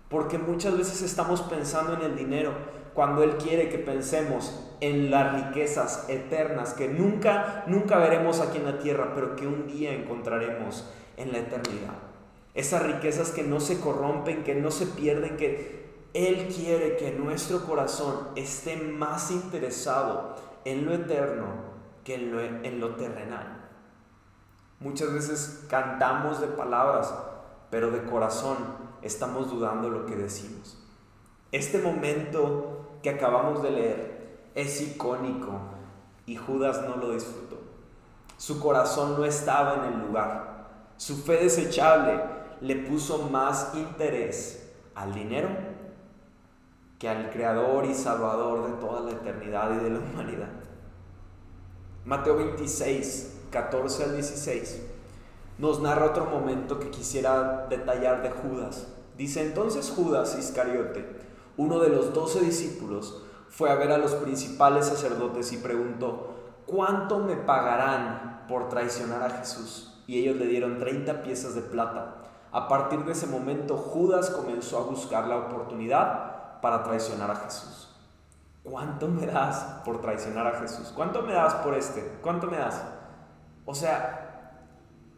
Porque 0.09 0.38
muchas 0.38 0.77
veces 0.79 1.03
estamos 1.03 1.43
pensando 1.43 1.93
en 1.95 2.03
el 2.03 2.17
dinero 2.17 2.53
cuando 2.95 3.23
Él 3.23 3.37
quiere 3.37 3.69
que 3.69 3.79
pensemos 3.79 4.59
en 4.81 5.11
las 5.11 5.35
riquezas 5.35 6.07
eternas 6.09 6.73
que 6.73 6.88
nunca, 6.88 7.65
nunca 7.67 7.99
veremos 7.99 8.41
aquí 8.41 8.57
en 8.57 8.65
la 8.65 8.79
tierra, 8.79 9.12
pero 9.15 9.37
que 9.37 9.47
un 9.47 9.67
día 9.67 9.93
encontraremos 9.93 10.88
en 11.19 11.33
la 11.33 11.38
eternidad. 11.38 11.99
Esas 12.55 12.83
riquezas 12.83 13.31
que 13.31 13.43
no 13.43 13.61
se 13.61 13.81
corrompen, 13.81 14.45
que 14.45 14.55
no 14.55 14.71
se 14.71 14.87
pierden, 14.87 15.37
que 15.37 15.82
él 16.14 16.53
quiere 16.55 16.96
que 16.96 17.12
nuestro 17.12 17.64
corazón 17.64 18.29
esté 18.37 18.77
más 18.77 19.31
interesado 19.31 20.37
en 20.64 20.85
lo 20.85 20.94
eterno 20.94 21.72
que 22.05 22.16
en 22.16 22.33
lo, 22.33 22.40
en 22.40 22.81
lo 22.81 22.96
terrenal. 22.96 23.70
Muchas 24.81 25.12
veces 25.12 25.64
cantamos 25.68 26.40
de 26.40 26.48
palabras, 26.48 27.14
pero 27.70 27.90
de 27.90 28.03
corazón 28.03 28.57
estamos 29.01 29.51
dudando 29.51 29.88
lo 29.88 30.05
que 30.05 30.16
decimos. 30.16 30.79
Este 31.51 31.79
momento 31.79 32.98
que 33.03 33.11
acabamos 33.11 33.62
de 33.62 33.70
leer 33.70 34.40
es 34.55 34.81
icónico 34.81 35.61
y 36.27 36.37
Judas 36.37 36.83
no 36.83 36.96
lo 36.96 37.12
disfrutó. 37.12 37.59
Su 38.37 38.61
corazón 38.61 39.16
no 39.16 39.25
estaba 39.25 39.75
en 39.77 39.94
el 39.94 40.07
lugar. 40.07 40.68
Su 40.96 41.16
fe 41.22 41.37
desechable 41.38 42.20
le 42.61 42.77
puso 42.77 43.29
más 43.29 43.72
interés 43.75 44.72
al 44.94 45.14
dinero 45.14 45.71
que 47.03 47.09
al 47.09 47.31
Creador 47.31 47.85
y 47.87 47.95
Salvador 47.95 48.65
de 48.65 48.75
toda 48.75 49.01
la 49.01 49.11
eternidad 49.11 49.73
y 49.75 49.83
de 49.83 49.91
la 49.91 49.99
humanidad. 49.99 50.51
Mateo 52.05 52.37
26, 52.37 53.41
14 53.51 54.05
al 54.05 54.15
16, 54.15 54.83
nos 55.59 55.81
narra 55.81 56.07
otro 56.07 56.27
momento 56.27 56.79
que 56.79 56.91
quisiera 56.91 57.67
detallar 57.69 58.23
de 58.23 58.31
Judas. 58.31 58.87
Dice 59.19 59.43
entonces 59.43 59.91
Judas 59.91 60.38
Iscariote, 60.38 61.05
uno 61.57 61.81
de 61.81 61.88
los 61.88 62.15
doce 62.15 62.38
discípulos, 62.38 63.21
fue 63.49 63.71
a 63.71 63.75
ver 63.75 63.91
a 63.91 63.99
los 63.99 64.15
principales 64.15 64.87
sacerdotes 64.87 65.53
y 65.53 65.57
preguntó, 65.57 66.37
¿cuánto 66.67 67.19
me 67.19 67.35
pagarán 67.35 68.45
por 68.47 68.69
traicionar 68.69 69.25
a 69.25 69.38
Jesús? 69.38 70.01
Y 70.07 70.21
ellos 70.21 70.37
le 70.37 70.47
dieron 70.47 70.79
30 70.79 71.25
piezas 71.25 71.57
de 71.57 71.62
plata. 71.62 72.19
A 72.53 72.69
partir 72.69 73.05
de 73.05 73.11
ese 73.11 73.27
momento, 73.27 73.77
Judas 73.77 74.31
comenzó 74.31 74.79
a 74.79 74.85
buscar 74.85 75.27
la 75.27 75.38
oportunidad 75.38 76.41
para 76.62 76.83
traicionar 76.85 77.31
a 77.31 77.37
Jesús. 77.37 77.94
¿Cuánto 78.62 79.09
me 79.09 79.27
das 79.27 79.81
por 79.85 80.01
traicionar 80.01 80.46
a 80.46 80.61
Jesús? 80.61 80.92
¿Cuánto 80.94 81.22
me 81.22 81.33
das 81.33 81.55
por 81.57 81.75
este? 81.75 82.01
¿Cuánto 82.22 82.46
me 82.46 82.57
das? 82.57 82.81
O 83.66 83.75
sea, 83.75 84.68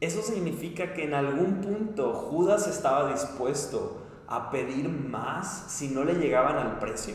eso 0.01 0.23
significa 0.23 0.95
que 0.95 1.05
en 1.05 1.15
algún 1.15 1.61
punto 1.61 2.15
Judas 2.15 2.67
estaba 2.67 3.11
dispuesto 3.11 4.03
a 4.27 4.51
pedir 4.51 4.89
más 4.89 5.67
si 5.69 5.89
no 5.89 6.05
le 6.05 6.15
llegaban 6.15 6.57
al 6.57 6.79
precio. 6.79 7.15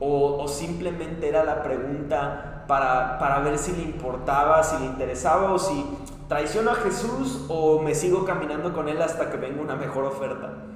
O, 0.00 0.46
simplemente 0.48 1.28
era 1.28 1.44
la 1.44 1.62
pregunta 1.62 2.64
para, 2.66 3.16
para 3.18 3.38
ver 3.38 3.56
si 3.56 3.72
le 3.72 3.82
importaba, 3.82 4.62
si 4.64 4.76
le 4.78 4.86
interesaba 4.86 5.52
o 5.52 5.58
si 5.58 5.86
traiciono 6.28 6.72
a 6.72 6.74
Jesús 6.74 7.46
o 7.48 7.80
me 7.80 7.94
sigo 7.94 8.24
caminando 8.24 8.74
con 8.74 8.88
él 8.88 9.00
hasta 9.00 9.30
que 9.30 9.36
venga 9.36 9.62
una 9.62 9.76
mejor 9.76 10.04
oferta. 10.04 10.73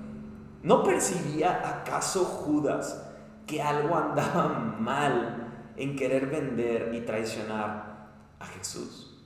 ¿No 0.62 0.82
percibía 0.82 1.80
acaso 1.80 2.24
Judas 2.24 3.04
que 3.46 3.62
algo 3.62 3.96
andaba 3.96 4.48
mal 4.78 5.72
en 5.76 5.96
querer 5.96 6.26
vender 6.26 6.94
y 6.94 7.00
traicionar 7.02 8.08
a 8.38 8.46
Jesús? 8.46 9.16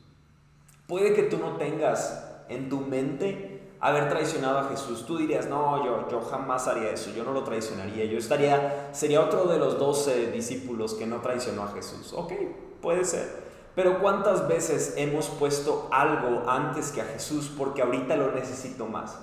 Puede 0.87 1.15
que 1.15 1.23
tú 1.25 1.39
no 1.39 1.57
tengas 1.57 2.29
en 2.49 2.69
tu 2.69 2.81
mente 2.81 3.63
haber 3.81 4.09
traicionado 4.09 4.59
a 4.59 4.69
Jesús. 4.69 5.07
Tú 5.07 5.17
dirías, 5.17 5.49
no, 5.49 5.85
yo, 5.85 6.09
yo 6.09 6.21
jamás 6.21 6.69
haría 6.69 6.91
eso, 6.91 7.11
yo 7.11 7.25
no 7.25 7.33
lo 7.33 7.45
traicionaría. 7.45 8.05
Yo 8.05 8.19
estaría, 8.19 8.91
sería 8.93 9.21
otro 9.21 9.47
de 9.47 9.59
los 9.59 9.79
doce 9.79 10.31
discípulos 10.31 10.95
que 10.95 11.07
no 11.07 11.21
traicionó 11.21 11.65
a 11.65 11.69
Jesús. 11.69 12.13
Ok, 12.13 12.33
puede 12.81 13.05
ser. 13.05 13.43
Pero 13.75 14.01
¿cuántas 14.01 14.47
veces 14.47 14.95
hemos 14.99 15.29
puesto 15.29 15.89
algo 15.91 16.49
antes 16.49 16.93
que 16.93 17.01
a 17.01 17.07
Jesús 17.07 17.51
porque 17.57 17.83
ahorita 17.83 18.17
lo 18.17 18.33
necesito 18.33 18.87
más? 18.87 19.19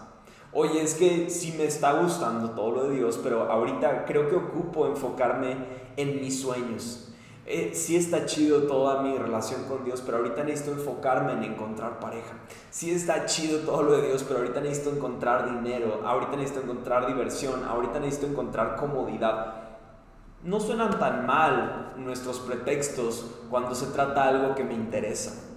Oye, 0.51 0.81
es 0.81 0.95
que 0.95 1.29
sí 1.29 1.53
me 1.57 1.65
está 1.65 1.93
gustando 1.93 2.51
todo 2.51 2.71
lo 2.71 2.83
de 2.89 2.95
Dios, 2.97 3.19
pero 3.21 3.51
ahorita 3.51 4.05
creo 4.05 4.27
que 4.29 4.35
ocupo 4.35 4.87
enfocarme 4.87 5.57
en 5.95 6.21
mis 6.21 6.41
sueños. 6.41 7.13
Eh, 7.45 7.71
sí 7.73 7.95
está 7.95 8.25
chido 8.25 8.63
toda 8.63 9.01
mi 9.01 9.17
relación 9.17 9.63
con 9.63 9.83
Dios, 9.83 10.01
pero 10.05 10.17
ahorita 10.17 10.43
necesito 10.43 10.71
enfocarme 10.71 11.33
en 11.33 11.43
encontrar 11.43 11.99
pareja. 11.99 12.33
Sí 12.69 12.91
está 12.91 13.25
chido 13.25 13.59
todo 13.59 13.83
lo 13.83 13.97
de 13.97 14.07
Dios, 14.07 14.23
pero 14.27 14.39
ahorita 14.39 14.61
necesito 14.61 14.91
encontrar 14.91 15.61
dinero, 15.61 16.01
ahorita 16.05 16.35
necesito 16.35 16.61
encontrar 16.61 17.07
diversión, 17.07 17.63
ahorita 17.63 17.99
necesito 17.99 18.27
encontrar 18.27 18.75
comodidad 18.75 19.69
no 20.43 20.59
suenan 20.59 20.97
tan 20.99 21.25
mal 21.25 21.93
nuestros 21.97 22.39
pretextos 22.39 23.25
cuando 23.49 23.75
se 23.75 23.87
trata 23.87 24.23
de 24.23 24.29
algo 24.29 24.55
que 24.55 24.63
me 24.63 24.73
interesa. 24.73 25.48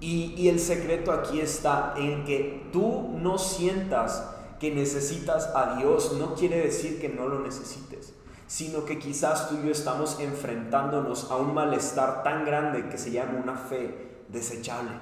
Y, 0.00 0.48
el 0.48 0.60
secreto 0.60 1.10
aquí 1.10 1.40
está 1.40 1.94
en 1.96 2.24
que 2.24 2.68
tú 2.72 3.16
no 3.18 3.38
sientas 3.38 4.30
que 4.60 4.70
necesitas 4.70 5.50
a 5.54 5.76
Dios, 5.76 6.12
no 6.18 6.34
quiere 6.34 6.58
decir 6.58 7.00
que 7.00 7.08
no 7.08 7.26
lo 7.28 7.40
necesites, 7.40 8.14
sino 8.46 8.84
que 8.84 8.98
quizás 8.98 9.48
tú 9.48 9.56
y 9.56 9.66
yo 9.66 9.72
estamos 9.72 10.20
enfrentándonos 10.20 11.30
a 11.30 11.36
un 11.36 11.54
malestar 11.54 12.22
tan 12.22 12.44
grande 12.44 12.88
que 12.88 12.98
se 12.98 13.10
llama 13.10 13.40
una 13.42 13.56
fe 13.56 14.24
desechable. 14.28 14.92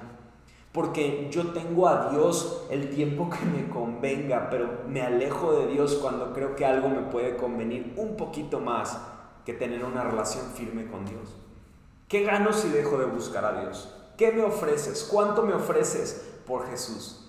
Porque 0.71 1.29
yo 1.31 1.47
tengo 1.51 1.87
a 1.87 2.09
Dios 2.09 2.65
el 2.69 2.89
tiempo 2.89 3.29
que 3.29 3.45
me 3.45 3.69
convenga, 3.69 4.49
pero 4.49 4.81
me 4.87 5.01
alejo 5.01 5.53
de 5.53 5.67
Dios 5.67 5.95
cuando 6.01 6.33
creo 6.33 6.55
que 6.55 6.65
algo 6.65 6.89
me 6.89 7.01
puede 7.01 7.37
convenir 7.37 7.93
un 7.97 8.17
poquito 8.17 8.59
más 8.59 8.97
que 9.45 9.53
tener 9.53 9.85
una 9.85 10.03
relación 10.03 10.45
firme 10.53 10.87
con 10.87 11.05
Dios. 11.05 11.35
¿Qué 12.09 12.23
gano 12.23 12.51
si 12.51 12.69
dejo 12.69 12.97
de 12.97 13.05
buscar 13.05 13.45
a 13.45 13.61
Dios? 13.61 14.04
¿Qué 14.17 14.31
me 14.31 14.43
ofreces? 14.43 15.07
¿Cuánto 15.09 15.43
me 15.43 15.53
ofreces 15.53 16.25
por 16.45 16.67
Jesús? 16.69 17.21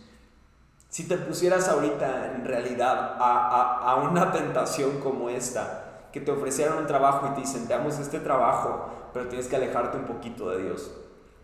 Si 0.89 1.09
te 1.09 1.17
pusieras 1.17 1.69
ahorita 1.69 2.33
en 2.37 2.45
realidad 2.45 3.17
a, 3.19 4.09
una 4.11 4.33
tentación 4.33 5.01
como 5.01 5.29
esta, 5.29 6.09
que 6.13 6.21
te 6.21 6.31
ofrecieran 6.31 6.79
un 6.79 6.87
trabajo 6.87 7.27
y 7.27 7.35
te 7.35 7.41
dicen, 7.41 7.67
te 7.67 7.75
damos 7.75 7.99
este 7.99 8.21
trabajo, 8.21 8.89
pero 9.13 9.29
tienes 9.29 9.49
que 9.49 9.57
alejarte 9.57 9.99
un 9.99 10.05
poquito 10.05 10.51
de 10.51 10.63
Dios 10.63 10.91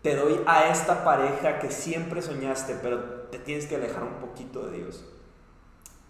te 0.03 0.17
doy 0.17 0.39
a 0.45 0.67
esta 0.67 1.05
pareja 1.05 1.59
que 1.59 1.71
siempre 1.71 2.21
soñaste, 2.21 2.77
pero 2.81 2.99
te 3.31 3.39
tienes 3.39 3.65
que 3.65 3.77
alejar 3.77 4.03
un 4.03 4.15
poquito 4.15 4.67
de 4.67 4.79
Dios. 4.79 5.05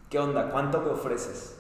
¿Qué 0.10 0.18
onda? 0.18 0.50
¿Cuánto 0.50 0.82
me 0.82 0.90
ofreces? 0.90 1.56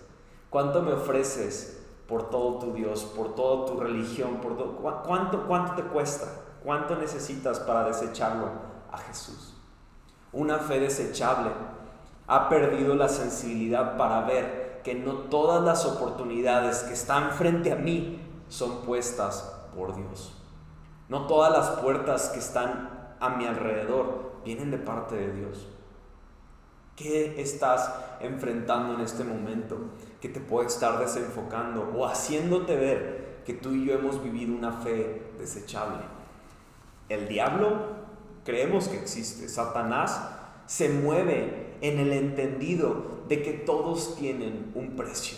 ¿Cuánto 0.49 0.81
me 0.81 0.93
ofreces 0.93 1.79
por 2.07 2.31
todo 2.31 2.57
tu 2.57 2.73
Dios, 2.73 3.03
por 3.03 3.35
toda 3.35 3.67
tu 3.67 3.79
religión? 3.79 4.37
Por 4.37 4.55
¿Cuánto, 5.03 5.45
¿Cuánto 5.47 5.75
te 5.75 5.83
cuesta? 5.83 6.25
¿Cuánto 6.63 6.95
necesitas 6.95 7.59
para 7.59 7.83
desecharlo 7.83 8.47
a 8.91 8.97
Jesús? 8.97 9.53
Una 10.31 10.59
fe 10.59 10.79
desechable 10.79 11.51
ha 12.27 12.47
perdido 12.47 12.95
la 12.95 13.09
sensibilidad 13.09 13.97
para 13.97 14.21
ver 14.21 14.81
que 14.83 14.95
no 14.95 15.13
todas 15.13 15.63
las 15.63 15.85
oportunidades 15.85 16.79
que 16.83 16.93
están 16.93 17.31
frente 17.31 17.71
a 17.71 17.75
mí 17.75 18.19
son 18.47 18.81
puestas 18.81 19.53
por 19.75 19.95
Dios. 19.95 20.33
No 21.09 21.27
todas 21.27 21.51
las 21.51 21.69
puertas 21.81 22.29
que 22.29 22.39
están 22.39 23.15
a 23.19 23.29
mi 23.29 23.45
alrededor 23.45 24.33
vienen 24.45 24.71
de 24.71 24.77
parte 24.77 25.15
de 25.15 25.33
Dios. 25.33 25.67
¿Qué 26.95 27.41
estás 27.41 27.93
enfrentando 28.19 28.93
en 28.93 29.01
este 29.01 29.23
momento 29.23 29.77
que 30.21 30.29
te 30.29 30.39
puede 30.39 30.67
estar 30.67 30.99
desenfocando 30.99 31.91
o 31.95 32.05
haciéndote 32.05 32.75
ver 32.75 33.41
que 33.45 33.53
tú 33.53 33.71
y 33.71 33.85
yo 33.85 33.95
hemos 33.95 34.23
vivido 34.23 34.55
una 34.55 34.71
fe 34.71 35.33
desechable? 35.37 36.22
El 37.09 37.27
diablo 37.27 38.03
creemos 38.43 38.87
que 38.87 38.97
existe. 38.97 39.49
Satanás 39.49 40.29
se 40.65 40.89
mueve 40.89 41.75
en 41.81 41.99
el 41.99 42.13
entendido 42.13 43.23
de 43.27 43.41
que 43.41 43.53
todos 43.53 44.15
tienen 44.15 44.71
un 44.75 44.95
precio. 44.95 45.37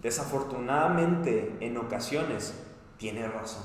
Desafortunadamente, 0.00 1.56
en 1.60 1.76
ocasiones, 1.76 2.54
tiene 2.96 3.28
razón. 3.28 3.64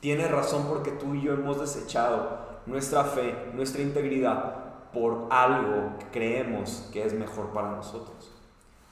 Tiene 0.00 0.28
razón 0.28 0.66
porque 0.68 0.90
tú 0.90 1.14
y 1.14 1.22
yo 1.22 1.32
hemos 1.32 1.60
desechado 1.60 2.60
nuestra 2.66 3.04
fe, 3.04 3.34
nuestra 3.54 3.82
integridad 3.82 4.90
por 4.92 5.28
algo 5.30 5.98
que 5.98 6.06
creemos 6.12 6.88
que 6.92 7.04
es 7.04 7.14
mejor 7.14 7.52
para 7.52 7.70
nosotros. 7.70 8.33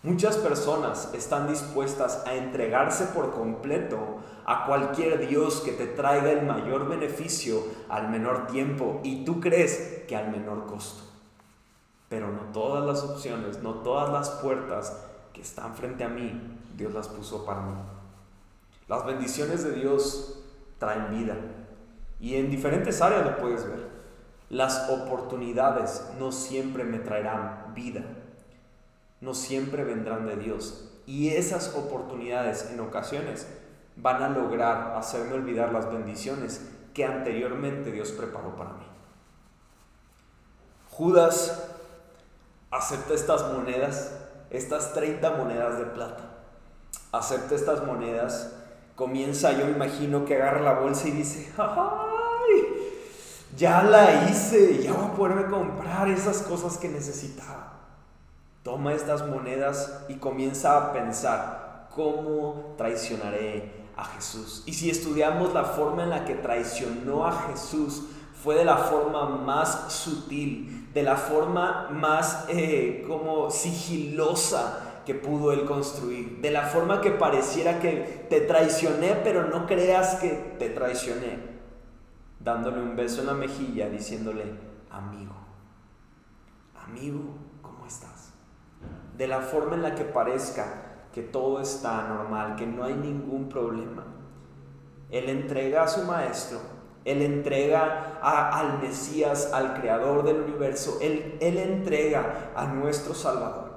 Muchas 0.03 0.37
personas 0.37 1.11
están 1.15 1.47
dispuestas 1.47 2.25
a 2.27 2.35
entregarse 2.35 3.07
por 3.07 3.31
completo 3.31 4.19
a 4.45 4.67
cualquier 4.67 5.29
Dios 5.29 5.61
que 5.61 5.71
te 5.71 5.87
traiga 5.87 6.33
el 6.33 6.45
mayor 6.45 6.89
beneficio 6.89 7.63
al 7.89 8.09
menor 8.09 8.49
tiempo 8.49 9.01
y 9.05 9.25
tú 9.25 9.39
crees 9.39 10.03
que 10.09 10.17
al 10.17 10.33
menor 10.33 10.67
costo. 10.67 11.05
Pero 12.09 12.33
no 12.33 12.53
todas 12.53 12.85
las 12.85 13.05
opciones, 13.05 13.63
no 13.63 13.75
todas 13.75 14.13
las 14.13 14.31
puertas 14.31 15.07
que 15.33 15.41
están 15.41 15.77
frente 15.77 16.03
a 16.03 16.09
mí, 16.09 16.59
Dios 16.77 16.93
las 16.93 17.07
puso 17.07 17.47
para 17.47 17.61
mí. 17.61 17.75
Las 18.89 19.07
bendiciones 19.07 19.63
de 19.63 19.71
Dios 19.71 20.43
traen 20.79 21.17
vida. 21.17 21.37
Y 22.19 22.35
en 22.35 22.51
diferentes 22.51 23.01
áreas 23.01 23.25
lo 23.25 23.37
puedes 23.37 23.65
ver. 23.69 23.89
Las 24.51 24.91
oportunidades 24.91 26.11
no 26.19 26.33
siempre 26.33 26.83
me 26.83 26.99
traerán 26.99 27.73
vida, 27.75 28.03
no 29.23 29.33
siempre 29.35 29.85
vendrán 29.85 30.27
de 30.27 30.37
Dios. 30.37 30.91
Y 31.07 31.31
esas 31.31 31.75
oportunidades 31.75 32.69
en 32.71 32.81
ocasiones 32.81 33.47
van 33.97 34.23
a 34.23 34.29
lograr 34.29 34.97
hacerme 34.97 35.35
olvidar 35.35 35.73
las 35.73 35.91
bendiciones 35.91 36.61
que 36.93 37.05
anteriormente 37.05 37.91
Dios 37.91 38.11
preparó 38.11 38.55
para 38.57 38.73
mí. 38.75 38.85
Judas 40.91 41.71
acepta 42.71 43.15
estas 43.15 43.53
monedas, 43.53 44.13
estas 44.51 44.93
30 44.93 45.31
monedas 45.37 45.79
de 45.79 45.87
plata. 45.87 46.25
Acepta 47.13 47.55
estas 47.55 47.87
monedas 47.87 48.53
comienza, 48.97 49.53
yo 49.53 49.67
me 49.67 49.73
imagino 49.73 50.25
que 50.25 50.35
agarra 50.35 50.61
la 50.61 50.75
bolsa 50.75 51.09
y 51.09 51.13
dice, 51.13 51.53
¡ay! 51.57 52.99
Ya 53.57 53.83
la 53.83 54.29
hice, 54.29 54.83
ya 54.83 54.93
voy 54.93 55.05
a 55.05 55.15
poderme 55.15 55.47
comprar 55.47 56.09
esas 56.09 56.39
cosas 56.43 56.77
que 56.79 56.89
necesitaba. 56.89 57.82
Toma 58.63 58.93
estas 58.93 59.27
monedas 59.27 60.05
y 60.09 60.15
comienza 60.15 60.77
a 60.77 60.93
pensar, 60.93 61.89
¿cómo 61.95 62.75
traicionaré 62.79 63.89
a 63.97 64.05
Jesús? 64.05 64.63
Y 64.67 64.75
si 64.75 64.89
estudiamos 64.89 65.53
la 65.53 65.65
forma 65.65 66.05
en 66.05 66.11
la 66.11 66.25
que 66.25 66.37
traicionó 66.37 67.27
a 67.27 67.33
Jesús, 67.49 68.05
fue 68.43 68.55
de 68.57 68.65
la 68.65 68.77
forma 68.77 69.29
más 69.29 69.93
sutil, 69.93 70.89
de 70.93 71.03
la 71.03 71.17
forma 71.17 71.89
más 71.91 72.47
eh, 72.49 73.05
como 73.09 73.51
sigilosa, 73.51 74.93
que 75.05 75.15
pudo 75.15 75.53
él 75.53 75.65
construir, 75.65 76.41
de 76.41 76.51
la 76.53 76.63
forma 76.63 77.01
que 77.01 77.11
pareciera 77.11 77.81
que 77.81 78.27
te 78.31 78.41
traicioné, 78.43 79.17
pero 79.25 79.49
no 79.49 79.67
creas 79.67 80.17
que 80.17 80.57
te 80.59 80.71
traicioné, 80.71 81.39
dándole 82.39 82.81
un 82.81 82.95
beso 82.95 83.23
en 83.23 83.27
la 83.27 83.35
mejilla, 83.35 83.89
diciéndole, 83.89 84.45
amigo, 84.91 85.35
amigo. 86.87 87.42
De 89.17 89.27
la 89.27 89.41
forma 89.41 89.75
en 89.75 89.83
la 89.83 89.95
que 89.95 90.05
parezca 90.05 90.65
que 91.13 91.23
todo 91.23 91.61
está 91.61 92.09
normal, 92.09 92.57
que 92.57 92.67
no 92.67 92.85
hay 92.85 92.95
ningún 92.95 93.49
problema. 93.49 94.05
Él 95.11 95.29
entrega 95.29 95.83
a 95.83 95.89
su 95.89 96.03
maestro 96.05 96.59
Él 97.05 97.21
entrega 97.21 98.19
al 98.23 98.81
Mesías, 98.81 99.53
al 99.53 99.75
Creador 99.75 100.25
del 100.25 100.41
universo. 100.41 100.99
Él, 101.03 101.37
él 101.41 101.59
entrega 101.59 102.53
a 102.55 102.67
nuestro 102.67 103.13
Salvador. 103.13 103.72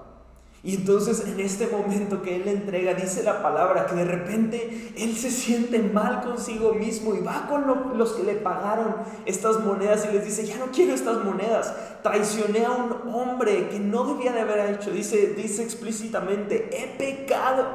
Y 0.65 0.73
entonces 0.73 1.23
en 1.27 1.39
este 1.39 1.67
momento 1.67 2.23
que 2.23 2.37
Él 2.37 2.47
entrega, 2.47 2.95
dice 2.95 3.21
la 3.21 3.43
palabra 3.43 3.85
que 3.85 3.93
de 3.93 4.03
repente 4.03 4.91
Él 4.97 5.15
se 5.15 5.29
siente 5.29 5.77
mal 5.77 6.23
consigo 6.23 6.73
mismo 6.73 7.13
y 7.13 7.19
va 7.19 7.45
con 7.47 7.95
los 7.95 8.13
que 8.13 8.23
le 8.23 8.33
pagaron 8.33 8.95
estas 9.27 9.59
monedas 9.59 10.07
y 10.09 10.13
les 10.13 10.25
dice, 10.25 10.43
ya 10.43 10.57
no 10.57 10.71
quiero 10.71 10.95
estas 10.95 11.23
monedas, 11.23 11.71
traicioné 12.01 12.65
a 12.65 12.71
un 12.71 13.13
hombre 13.13 13.69
que 13.69 13.79
no 13.79 14.05
debía 14.05 14.33
de 14.33 14.41
haber 14.41 14.73
hecho. 14.73 14.89
Dice, 14.89 15.35
dice 15.37 15.61
explícitamente, 15.61 16.67
he 16.71 16.97
pecado, 16.97 17.67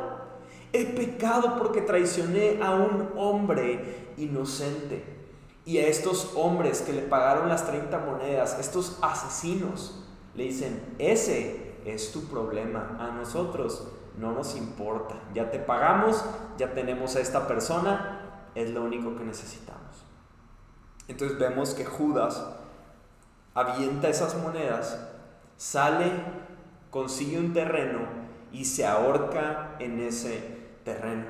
he 0.72 0.84
pecado 0.84 1.58
porque 1.58 1.82
traicioné 1.82 2.58
a 2.60 2.74
un 2.74 3.10
hombre 3.16 4.10
inocente. 4.16 5.04
Y 5.64 5.78
a 5.78 5.86
estos 5.86 6.32
hombres 6.34 6.80
que 6.80 6.92
le 6.92 7.02
pagaron 7.02 7.48
las 7.48 7.68
30 7.68 7.98
monedas, 8.00 8.58
estos 8.58 8.98
asesinos, 9.00 10.04
le 10.34 10.44
dicen, 10.44 10.80
ese 10.98 11.69
es 11.84 12.12
tu 12.12 12.24
problema. 12.24 12.96
A 12.98 13.10
nosotros 13.10 13.88
no 14.18 14.32
nos 14.32 14.56
importa. 14.56 15.16
Ya 15.34 15.50
te 15.50 15.58
pagamos, 15.58 16.24
ya 16.58 16.72
tenemos 16.74 17.16
a 17.16 17.20
esta 17.20 17.46
persona, 17.46 18.20
es 18.54 18.70
lo 18.70 18.82
único 18.82 19.16
que 19.16 19.24
necesitamos. 19.24 20.04
Entonces 21.08 21.38
vemos 21.38 21.74
que 21.74 21.84
Judas 21.84 22.46
avienta 23.54 24.08
esas 24.08 24.36
monedas, 24.36 25.08
sale, 25.56 26.10
consigue 26.90 27.38
un 27.38 27.52
terreno 27.52 28.00
y 28.52 28.64
se 28.64 28.86
ahorca 28.86 29.76
en 29.78 30.00
ese 30.00 30.58
terreno. 30.84 31.24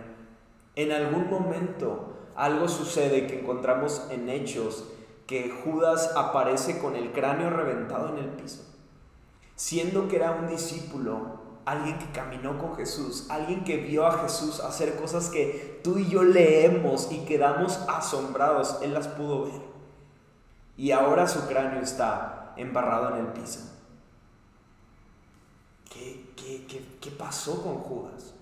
En 0.77 0.93
algún 0.93 1.31
momento 1.31 2.15
algo 2.37 2.69
sucede 2.69 3.27
que 3.27 3.41
encontramos 3.41 4.07
en 4.11 4.29
hechos 4.29 4.89
que 5.27 5.51
Judas 5.65 6.13
aparece 6.17 6.79
con 6.79 6.97
el 6.97 7.13
cráneo 7.13 7.51
reventado 7.51 8.11
en 8.11 8.19
el 8.19 8.31
piso 8.31 8.70
siendo 9.61 10.09
que 10.09 10.17
era 10.17 10.31
un 10.31 10.49
discípulo, 10.49 11.39
alguien 11.67 11.99
que 11.99 12.11
caminó 12.13 12.57
con 12.57 12.77
Jesús, 12.77 13.27
alguien 13.29 13.63
que 13.63 13.77
vio 13.77 14.07
a 14.07 14.23
Jesús 14.23 14.59
hacer 14.61 14.97
cosas 14.97 15.29
que 15.29 15.83
tú 15.85 15.99
y 15.99 16.09
yo 16.09 16.25
leemos 16.25 17.13
y 17.13 17.27
quedamos 17.27 17.79
asombrados, 17.87 18.79
él 18.81 18.95
las 18.95 19.09
pudo 19.09 19.45
ver. 19.45 19.61
Y 20.79 20.93
ahora 20.93 21.29
su 21.29 21.47
cráneo 21.47 21.83
está 21.83 22.55
embarrado 22.57 23.15
en 23.15 23.27
el 23.27 23.33
piso. 23.35 23.61
¿Qué, 25.93 26.33
qué, 26.37 26.97
qué 26.99 27.11
pasó 27.11 27.63
con 27.63 27.81
Judas? 27.81 28.33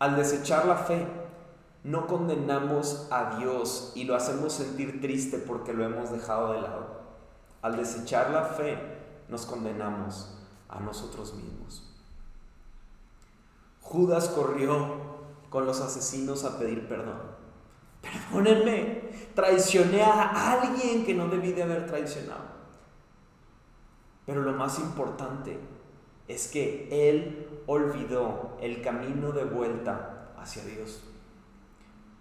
Al 0.00 0.16
desechar 0.16 0.66
la 0.66 0.78
fe, 0.78 1.06
no 1.84 2.08
condenamos 2.08 3.06
a 3.12 3.36
Dios 3.38 3.92
y 3.94 4.02
lo 4.02 4.16
hacemos 4.16 4.52
sentir 4.52 5.00
triste 5.00 5.38
porque 5.38 5.72
lo 5.72 5.84
hemos 5.84 6.10
dejado 6.10 6.54
de 6.54 6.62
lado. 6.62 7.04
Al 7.62 7.76
desechar 7.76 8.30
la 8.30 8.42
fe, 8.42 9.03
nos 9.34 9.46
condenamos 9.46 10.30
a 10.68 10.78
nosotros 10.78 11.34
mismos. 11.34 11.82
Judas 13.80 14.28
corrió 14.28 14.94
con 15.50 15.66
los 15.66 15.80
asesinos 15.80 16.44
a 16.44 16.56
pedir 16.56 16.86
perdón. 16.86 17.20
Perdónenme, 18.00 19.10
traicioné 19.34 20.04
a 20.04 20.52
alguien 20.52 21.04
que 21.04 21.14
no 21.14 21.26
debí 21.26 21.50
de 21.50 21.64
haber 21.64 21.86
traicionado. 21.86 22.44
Pero 24.24 24.42
lo 24.42 24.52
más 24.52 24.78
importante 24.78 25.58
es 26.28 26.46
que 26.46 27.08
él 27.08 27.62
olvidó 27.66 28.56
el 28.60 28.82
camino 28.82 29.32
de 29.32 29.46
vuelta 29.46 30.32
hacia 30.38 30.64
Dios. 30.64 31.02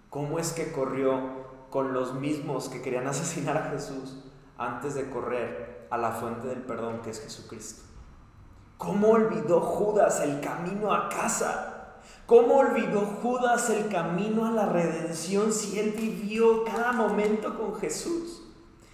¿Cómo 0.09 0.39
es 0.39 0.51
que 0.51 0.71
corrió 0.71 1.43
con 1.69 1.93
los 1.93 2.15
mismos 2.15 2.69
que 2.69 2.81
querían 2.81 3.05
asesinar 3.13 3.55
a 3.57 3.69
Jesús 3.69 4.17
antes 4.57 4.95
de 4.95 5.11
correr 5.11 5.72
a 5.93 5.97
la 5.99 6.09
fuente 6.09 6.47
del 6.47 6.63
perdón 6.63 7.01
que 7.03 7.11
es 7.11 7.21
Jesucristo. 7.21 7.83
¿Cómo 8.79 9.09
olvidó 9.09 9.61
Judas 9.61 10.21
el 10.21 10.39
camino 10.39 10.91
a 10.91 11.07
casa? 11.07 11.99
¿Cómo 12.25 12.55
olvidó 12.55 13.01
Judas 13.21 13.69
el 13.69 13.89
camino 13.89 14.47
a 14.47 14.51
la 14.51 14.65
redención 14.65 15.53
si 15.53 15.77
él 15.77 15.93
vivió 15.95 16.63
cada 16.63 16.93
momento 16.93 17.55
con 17.59 17.75
Jesús? 17.75 18.41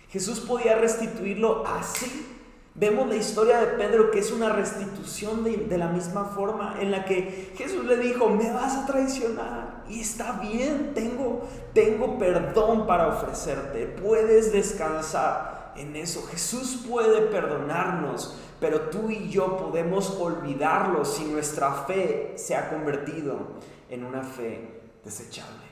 Jesús 0.10 0.42
podía 0.42 0.76
restituirlo 0.76 1.66
así. 1.66 2.36
Vemos 2.76 3.08
la 3.08 3.16
historia 3.16 3.62
de 3.62 3.78
Pedro 3.78 4.12
que 4.12 4.20
es 4.20 4.34
una 4.34 4.50
restitución 4.50 5.46
de, 5.46 5.78
la 5.78 5.88
misma 5.88 6.26
forma 6.26 6.82
en 6.82 6.92
la 6.92 7.06
que 7.06 7.54
Jesús 7.56 7.86
le 7.86 7.96
dijo, 7.96 8.30
me 8.30 8.52
vas 8.52 8.76
a 8.76 8.86
traicionar 8.86 9.86
y 9.88 10.02
está 10.02 10.34
bien, 10.34 10.92
tengo, 10.94 11.48
tengo 11.74 12.18
perdón 12.18 12.86
para 12.86 13.08
ofrecerte, 13.08 13.86
puedes 13.86 14.52
descansar 14.52 15.59
en 15.80 15.96
eso. 15.96 16.28
Jesús 16.28 16.86
puede 16.88 17.22
perdonarnos, 17.22 18.36
pero 18.60 18.90
tú 18.90 19.10
y 19.10 19.30
yo 19.30 19.58
podemos 19.58 20.12
olvidarlo 20.20 21.06
si 21.06 21.24
nuestra 21.26 21.72
fe 21.72 22.34
se 22.38 22.56
ha 22.56 22.70
convertido 22.70 23.38
en 23.90 24.04
una 24.04 24.22
fe 24.22 24.82
desechable. 25.04 25.70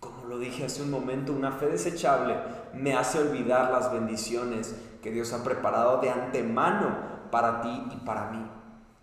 Como 0.00 0.24
lo 0.24 0.38
dije 0.38 0.64
hace 0.64 0.82
un 0.82 0.90
momento, 0.90 1.32
una 1.32 1.52
fe 1.52 1.66
desechable 1.66 2.36
me 2.74 2.94
hace 2.94 3.20
olvidar 3.20 3.70
las 3.70 3.92
bendiciones 3.92 4.74
que 5.00 5.12
Dios 5.12 5.32
ha 5.32 5.44
preparado 5.44 6.00
de 6.00 6.10
antemano 6.10 7.12
para 7.30 7.62
ti 7.62 7.82
y 7.92 7.96
para 8.04 8.30
mí. 8.30 8.44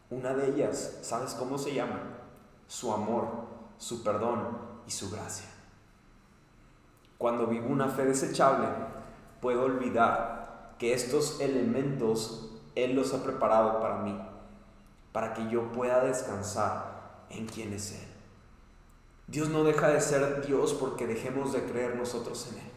Una 0.09 0.33
de 0.33 0.49
ellas, 0.49 0.99
¿sabes 1.01 1.33
cómo 1.33 1.57
se 1.57 1.73
llama? 1.73 1.99
Su 2.67 2.91
amor, 2.91 3.27
su 3.77 4.03
perdón 4.03 4.57
y 4.85 4.91
su 4.91 5.09
gracia. 5.09 5.47
Cuando 7.17 7.47
vivo 7.47 7.67
una 7.67 7.87
fe 7.87 8.05
desechable, 8.05 8.67
puedo 9.41 9.63
olvidar 9.63 10.75
que 10.77 10.93
estos 10.93 11.39
elementos 11.41 12.49
Él 12.75 12.95
los 12.95 13.13
ha 13.13 13.23
preparado 13.23 13.79
para 13.79 13.97
mí, 13.97 14.17
para 15.11 15.33
que 15.33 15.49
yo 15.49 15.71
pueda 15.71 16.03
descansar 16.03 17.25
en 17.29 17.45
quien 17.45 17.73
es 17.73 17.91
Él. 17.91 18.07
Dios 19.27 19.49
no 19.49 19.63
deja 19.63 19.89
de 19.89 20.01
ser 20.01 20.45
Dios 20.45 20.73
porque 20.73 21.05
dejemos 21.05 21.53
de 21.53 21.63
creer 21.63 21.95
nosotros 21.95 22.47
en 22.51 22.59
Él. 22.59 22.71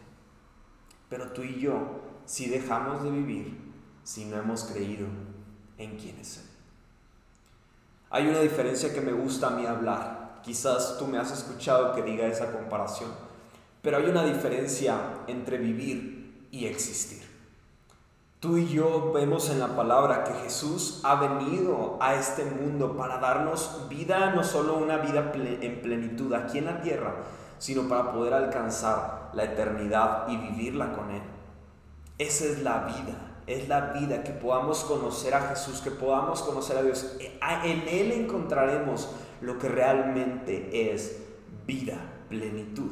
Pero 1.09 1.33
tú 1.33 1.43
y 1.43 1.61
yo, 1.61 2.01
si 2.27 2.49
dejamos 2.49 3.03
de 3.03 3.11
vivir, 3.11 3.73
si 4.05 4.25
no 4.25 4.37
hemos 4.37 4.65
creído 4.65 5.07
en 5.79 5.97
quién 5.97 6.19
es 6.19 6.39
Él. 6.39 6.45
Hay 8.11 8.29
una 8.29 8.41
diferencia 8.41 8.93
que 8.93 9.01
me 9.01 9.13
gusta 9.13 9.47
a 9.47 9.51
mí 9.51 9.65
hablar. 9.65 10.41
Quizás 10.43 10.99
tú 10.99 11.07
me 11.07 11.17
has 11.17 11.33
escuchado 11.33 11.95
que 11.95 12.03
diga 12.03 12.27
esa 12.27 12.53
comparación. 12.53 13.11
Pero 13.81 13.97
hay 13.97 14.05
una 14.05 14.25
diferencia 14.25 15.25
entre 15.27 15.57
vivir 15.57 16.22
y 16.53 16.67
existir. 16.67 17.23
Tú 18.39 18.59
y 18.59 18.69
yo 18.69 19.13
vemos 19.13 19.51
en 19.51 19.59
la 19.59 19.75
palabra 19.75 20.25
que 20.25 20.35
Jesús 20.35 21.01
ha 21.05 21.15
venido 21.15 21.97
a 22.01 22.15
este 22.15 22.45
mundo 22.45 22.97
para 22.97 23.19
darnos 23.19 23.87
vida, 23.89 24.33
no 24.35 24.45
solo 24.45 24.77
una 24.77 24.99
vida 24.99 25.33
en 25.35 25.81
plenitud 25.81 26.33
aquí 26.35 26.59
en 26.59 26.67
la 26.67 26.81
tierra, 26.81 27.15
sino 27.59 27.89
para 27.89 28.13
poder 28.13 28.35
alcanzar 28.35 29.31
la 29.33 29.45
eternidad 29.45 30.29
y 30.29 30.37
vivirla 30.37 30.93
con 30.93 31.11
Él. 31.11 31.23
Esa 32.19 32.45
es 32.45 32.63
la 32.63 32.81
vida, 32.81 33.37
es 33.47 33.69
la 33.69 33.93
vida, 33.93 34.25
que 34.25 34.33
podamos 34.33 34.85
conocer 34.85 35.35
a 35.35 35.49
Jesús, 35.49 35.81
que 35.81 35.93
podamos 35.93 36.43
conocer 36.43 36.77
a 36.77 36.83
Dios. 36.83 37.17
En 37.21 37.89
Él 37.89 38.13
encontraremos 38.13 39.09
lo 39.41 39.59
que 39.59 39.69
realmente 39.69 40.93
es 40.93 41.23
vida, 41.65 41.99
plenitud. 42.29 42.91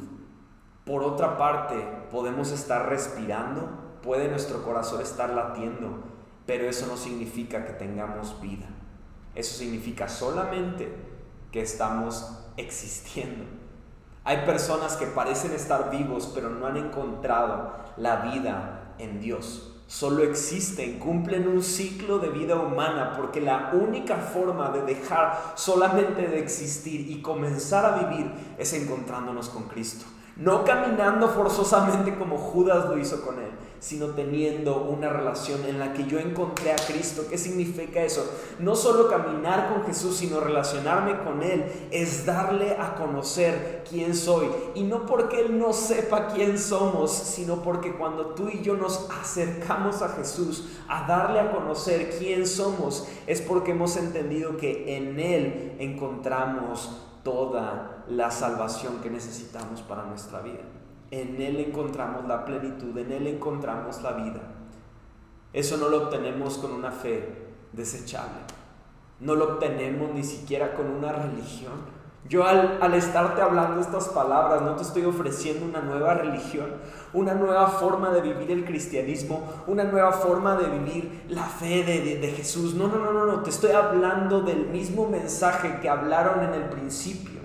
Por 0.85 1.03
otra 1.03 1.37
parte, 1.37 2.00
podemos 2.11 2.51
estar 2.51 2.89
respirando, 2.89 3.69
puede 4.03 4.27
nuestro 4.27 4.63
corazón 4.63 5.01
estar 5.01 5.29
latiendo, 5.29 6.03
pero 6.45 6.65
eso 6.65 6.87
no 6.87 6.97
significa 6.97 7.65
que 7.65 7.73
tengamos 7.73 8.39
vida. 8.41 8.67
Eso 9.35 9.57
significa 9.57 10.09
solamente 10.09 10.93
que 11.51 11.61
estamos 11.61 12.39
existiendo. 12.57 13.45
Hay 14.23 14.45
personas 14.45 14.97
que 14.97 15.07
parecen 15.07 15.53
estar 15.53 15.89
vivos, 15.89 16.31
pero 16.33 16.49
no 16.49 16.67
han 16.67 16.77
encontrado 16.77 17.73
la 17.97 18.17
vida 18.17 18.93
en 18.99 19.19
Dios. 19.19 19.67
Solo 19.87 20.23
existen, 20.23 20.99
cumplen 20.99 21.47
un 21.47 21.63
ciclo 21.63 22.19
de 22.19 22.29
vida 22.29 22.55
humana, 22.55 23.13
porque 23.17 23.41
la 23.41 23.71
única 23.73 24.17
forma 24.17 24.69
de 24.69 24.83
dejar 24.83 25.53
solamente 25.55 26.27
de 26.27 26.39
existir 26.39 27.09
y 27.09 27.21
comenzar 27.21 27.85
a 27.85 28.07
vivir 28.07 28.31
es 28.57 28.73
encontrándonos 28.73 29.49
con 29.49 29.63
Cristo. 29.63 30.05
No 30.41 30.65
caminando 30.65 31.29
forzosamente 31.29 32.17
como 32.17 32.35
Judas 32.35 32.89
lo 32.89 32.97
hizo 32.97 33.21
con 33.23 33.37
él, 33.37 33.51
sino 33.77 34.07
teniendo 34.07 34.85
una 34.85 35.07
relación 35.07 35.63
en 35.65 35.77
la 35.77 35.93
que 35.93 36.05
yo 36.05 36.17
encontré 36.17 36.71
a 36.71 36.77
Cristo. 36.77 37.25
¿Qué 37.29 37.37
significa 37.37 38.01
eso? 38.01 38.27
No 38.57 38.75
solo 38.75 39.07
caminar 39.07 39.71
con 39.71 39.85
Jesús, 39.85 40.17
sino 40.17 40.39
relacionarme 40.39 41.19
con 41.23 41.43
Él, 41.43 41.65
es 41.91 42.25
darle 42.25 42.75
a 42.79 42.95
conocer 42.95 43.83
quién 43.87 44.15
soy. 44.15 44.47
Y 44.73 44.81
no 44.81 45.05
porque 45.05 45.41
Él 45.41 45.59
no 45.59 45.73
sepa 45.73 46.29
quién 46.29 46.57
somos, 46.57 47.11
sino 47.11 47.61
porque 47.61 47.93
cuando 47.93 48.33
tú 48.33 48.49
y 48.49 48.63
yo 48.63 48.75
nos 48.75 49.07
acercamos 49.21 50.01
a 50.01 50.09
Jesús 50.09 50.69
a 50.87 51.05
darle 51.07 51.39
a 51.39 51.51
conocer 51.51 52.15
quién 52.17 52.47
somos, 52.47 53.07
es 53.27 53.41
porque 53.41 53.73
hemos 53.73 53.95
entendido 53.95 54.57
que 54.57 54.97
en 54.97 55.19
Él 55.19 55.75
encontramos 55.77 57.10
toda 57.23 58.03
la 58.07 58.31
salvación 58.31 59.01
que 59.01 59.09
necesitamos 59.09 59.81
para 59.81 60.05
nuestra 60.05 60.41
vida. 60.41 60.61
en 61.11 61.41
Él 61.41 61.59
encontramos 61.59 62.25
la 62.25 62.45
plenitud, 62.45 62.97
en 62.97 63.11
Él 63.11 63.27
encontramos 63.27 64.01
la 64.01 64.13
vida. 64.13 64.41
Eso 65.53 65.75
no 65.75 65.89
lo 65.89 66.03
obtenemos 66.03 66.57
con 66.57 66.71
una 66.71 66.91
fe 66.91 67.49
desechable. 67.73 68.39
No 69.19 69.35
lo 69.35 69.53
obtenemos 69.53 70.11
ni 70.13 70.23
siquiera 70.23 70.73
con 70.73 70.87
una 70.89 71.11
religión. 71.11 72.00
Yo 72.29 72.45
al, 72.45 72.77
al, 72.81 72.93
estarte 72.93 73.41
hablando 73.41 73.81
estas 73.81 74.07
palabras 74.09 74.61
no 74.61 74.75
te 74.75 74.83
estoy 74.83 75.05
ofreciendo 75.05 75.65
una 75.65 75.81
nueva 75.81 76.13
religión, 76.13 76.67
una 77.13 77.33
nueva 77.33 77.67
forma 77.67 78.11
de 78.11 78.21
vivir 78.21 78.51
el 78.51 78.63
cristianismo, 78.63 79.43
una 79.67 79.83
nueva 79.83 80.11
forma 80.13 80.55
de 80.55 80.69
vivir 80.69 81.23
la 81.29 81.43
fe 81.43 81.83
de, 81.83 82.19
de 82.19 82.27
Jesús. 82.29 82.75
No, 82.75 82.87
no, 82.87 82.97
no, 82.97 83.11
no, 83.11 83.25
no, 83.25 83.41
te 83.41 83.49
estoy 83.49 83.71
hablando 83.71 84.41
del 84.41 84.67
mismo 84.67 85.07
mensaje 85.07 85.79
que 85.81 85.89
hablaron 85.89 86.43
en 86.43 86.53
el 86.53 86.69
principio 86.69 87.41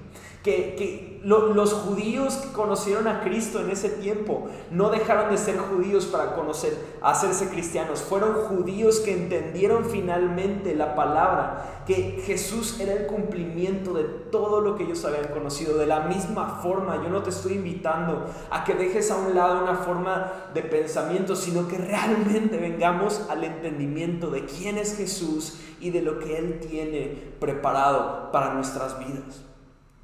que, 0.46 1.15
los 1.26 1.72
judíos 1.72 2.36
que 2.36 2.52
conocieron 2.52 3.08
a 3.08 3.20
Cristo 3.20 3.60
en 3.60 3.70
ese 3.70 3.88
tiempo 3.88 4.46
no 4.70 4.90
dejaron 4.90 5.28
de 5.28 5.38
ser 5.38 5.58
judíos 5.58 6.06
para 6.06 6.36
conocer, 6.36 6.78
hacerse 7.02 7.48
cristianos. 7.48 8.00
Fueron 8.00 8.34
judíos 8.44 9.00
que 9.00 9.12
entendieron 9.12 9.86
finalmente 9.86 10.76
la 10.76 10.94
palabra, 10.94 11.82
que 11.84 12.22
Jesús 12.24 12.78
era 12.78 12.92
el 12.92 13.06
cumplimiento 13.06 13.92
de 13.92 14.04
todo 14.04 14.60
lo 14.60 14.76
que 14.76 14.84
ellos 14.84 15.04
habían 15.04 15.32
conocido. 15.32 15.76
De 15.76 15.86
la 15.86 16.02
misma 16.02 16.60
forma, 16.62 17.02
yo 17.02 17.08
no 17.08 17.24
te 17.24 17.30
estoy 17.30 17.54
invitando 17.54 18.26
a 18.50 18.62
que 18.62 18.74
dejes 18.74 19.10
a 19.10 19.16
un 19.16 19.34
lado 19.34 19.64
una 19.64 19.78
forma 19.78 20.32
de 20.54 20.62
pensamiento, 20.62 21.34
sino 21.34 21.66
que 21.66 21.76
realmente 21.76 22.56
vengamos 22.56 23.22
al 23.28 23.42
entendimiento 23.42 24.30
de 24.30 24.44
quién 24.44 24.78
es 24.78 24.96
Jesús 24.96 25.58
y 25.80 25.90
de 25.90 26.02
lo 26.02 26.20
que 26.20 26.38
Él 26.38 26.60
tiene 26.60 27.34
preparado 27.40 28.30
para 28.30 28.54
nuestras 28.54 28.96
vidas. 29.00 29.45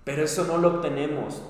Pero 0.04 0.24
eso 0.24 0.44
no 0.44 0.58
lo 0.58 0.76
obtenemos 0.76 1.42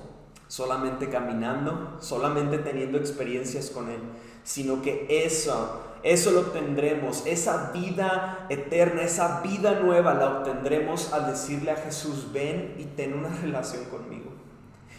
solamente 0.46 1.08
caminando, 1.08 1.96
solamente 2.00 2.58
teniendo 2.58 2.98
experiencias 2.98 3.70
con 3.70 3.88
Él, 3.88 4.00
sino 4.44 4.82
que 4.82 5.06
eso, 5.08 5.80
eso 6.02 6.30
lo 6.30 6.40
obtendremos, 6.40 7.24
esa 7.26 7.70
vida 7.72 8.46
eterna, 8.50 9.02
esa 9.02 9.40
vida 9.40 9.80
nueva 9.80 10.12
la 10.12 10.38
obtendremos 10.38 11.12
al 11.14 11.26
decirle 11.28 11.70
a 11.70 11.76
Jesús, 11.76 12.32
ven 12.34 12.74
y 12.78 12.84
ten 12.84 13.14
una 13.14 13.30
relación 13.42 13.84
conmigo. 13.86 14.30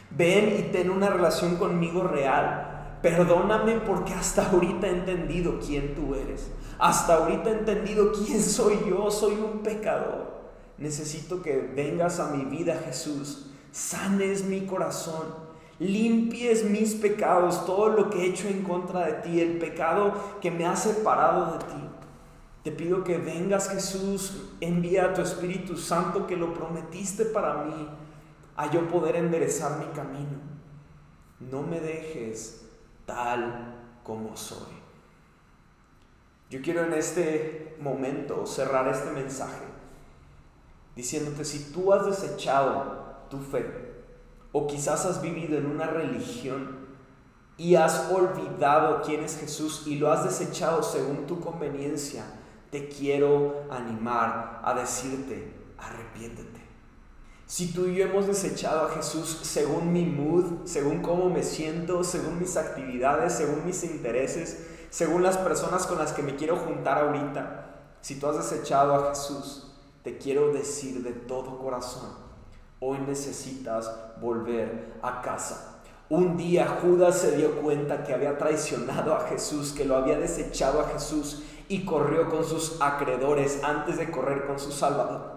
Ven 0.10 0.56
y 0.60 0.72
ten 0.72 0.89
una 0.89 1.10
relación 1.10 1.58
conmigo 1.58 2.04
real. 2.04 2.98
Perdóname 3.04 3.80
porque 3.80 4.13
hasta 4.13 4.50
ahorita 4.50 4.88
he 4.88 4.92
entendido 4.92 5.60
quién 5.60 5.94
tú 5.94 6.16
eres. 6.16 6.50
Hasta 6.80 7.16
ahorita 7.16 7.50
he 7.50 7.60
entendido 7.60 8.12
quién 8.12 8.42
soy 8.42 8.80
yo. 8.88 9.12
Soy 9.12 9.34
un 9.34 9.60
pecador. 9.62 10.33
Necesito 10.78 11.42
que 11.42 11.58
vengas 11.58 12.20
a 12.20 12.32
mi 12.32 12.46
vida, 12.46 12.82
Jesús, 12.84 13.48
sanes 13.72 14.44
mi 14.46 14.66
corazón, 14.66 15.24
limpies 15.80 16.64
mis 16.64 16.96
pecados, 16.96 17.66
todo 17.66 17.90
lo 17.90 18.10
que 18.10 18.22
he 18.22 18.30
hecho 18.30 18.48
en 18.48 18.64
contra 18.64 19.06
de 19.06 19.14
ti, 19.14 19.40
el 19.40 19.60
pecado 19.60 20.14
que 20.42 20.50
me 20.50 20.66
ha 20.66 20.76
separado 20.76 21.54
de 21.54 21.60
ti. 21.60 21.90
Te 22.64 22.72
pido 22.72 23.04
que 23.04 23.18
vengas, 23.18 23.70
Jesús, 23.70 24.52
envía 24.62 25.06
a 25.06 25.14
tu 25.14 25.22
Espíritu 25.22 25.78
Santo 25.78 26.26
que 26.26 26.38
lo 26.38 26.54
prometiste 26.54 27.26
para 27.26 27.64
mí, 27.66 27.88
a 28.56 28.72
yo 28.72 28.88
poder 28.88 29.18
enderezar 29.18 29.80
mi 29.80 29.86
camino. 29.94 30.40
No 31.40 31.62
me 31.62 31.80
dejes 31.80 32.66
tal 33.06 33.76
como 34.04 34.38
soy. 34.38 34.74
Yo 36.50 36.62
quiero 36.62 36.86
en 36.86 36.94
este 36.94 37.76
momento 37.82 38.46
cerrar 38.46 38.88
este 38.88 39.12
mensaje 39.12 39.73
diciéndote, 40.96 41.46
si 41.46 41.72
tú 41.72 41.94
has 41.94 42.06
desechado 42.06 43.26
tu 43.30 43.40
fe, 43.40 43.94
o 44.52 44.68
quizás 44.68 45.06
has 45.06 45.22
vivido 45.22 45.58
en 45.58 45.66
una 45.66 45.88
religión 45.88 46.84
y 47.58 47.76
has 47.76 48.12
olvidado 48.12 49.02
quién 49.04 49.24
es 49.24 49.38
Jesús 49.38 49.84
y 49.88 49.96
lo 49.96 50.12
has 50.12 50.24
desechado 50.24 50.84
según 50.84 51.26
tu 51.26 51.40
conveniencia, 51.40 52.24
te 52.70 52.88
quiero 52.88 53.66
animar 53.70 54.62
a 54.64 54.74
decirte, 54.74 55.54
arrepiéntete. 55.78 56.62
Si 57.46 57.72
tú 57.72 57.86
y 57.88 57.96
yo 57.96 58.06
hemos 58.06 58.26
desechado 58.26 58.88
a 58.88 58.90
Jesús 58.92 59.40
según 59.44 59.92
mi 59.92 60.06
mood, 60.06 60.66
según 60.66 61.02
cómo 61.02 61.30
me 61.30 61.44
siento, 61.44 62.04
según 62.04 62.40
mis 62.40 62.58
actividades, 62.58 63.34
según 63.34 63.66
mis 63.66 63.84
intereses, 63.84 64.68
según 64.90 65.24
las 65.24 65.38
personas 65.38 65.86
con 65.86 66.00
las 66.00 66.14
que 66.14 66.24
me 66.24 66.36
quiero 66.36 66.56
juntar 66.58 67.00
ahorita, 67.00 67.82
si 68.02 68.20
tú 68.20 68.28
has 68.28 68.38
desechado 68.38 68.96
a 68.96 69.10
Jesús, 69.10 69.73
te 70.04 70.18
quiero 70.18 70.52
decir 70.52 71.02
de 71.02 71.12
todo 71.12 71.58
corazón, 71.60 72.10
hoy 72.80 73.00
necesitas 73.08 73.89
volver 74.20 74.94
a 75.02 75.22
casa. 75.22 75.82
Un 76.10 76.36
día 76.36 76.80
Judas 76.82 77.20
se 77.20 77.38
dio 77.38 77.62
cuenta 77.62 78.04
que 78.04 78.13
había 78.13 78.38
traicionado 78.38 79.16
a 79.16 79.22
Jesús, 79.22 79.72
que 79.72 79.86
lo 79.86 79.96
había 79.96 80.20
desechado 80.20 80.82
a 80.82 80.89
Jesús 80.89 81.44
y 81.70 81.86
corrió 81.86 82.30
con 82.30 82.44
sus 82.44 82.82
acreedores 82.82 83.63
antes 83.63 83.98
de 83.98 84.12
correr 84.12 84.46
con 84.46 84.60
su 84.60 84.72
Salvador. 84.72 85.33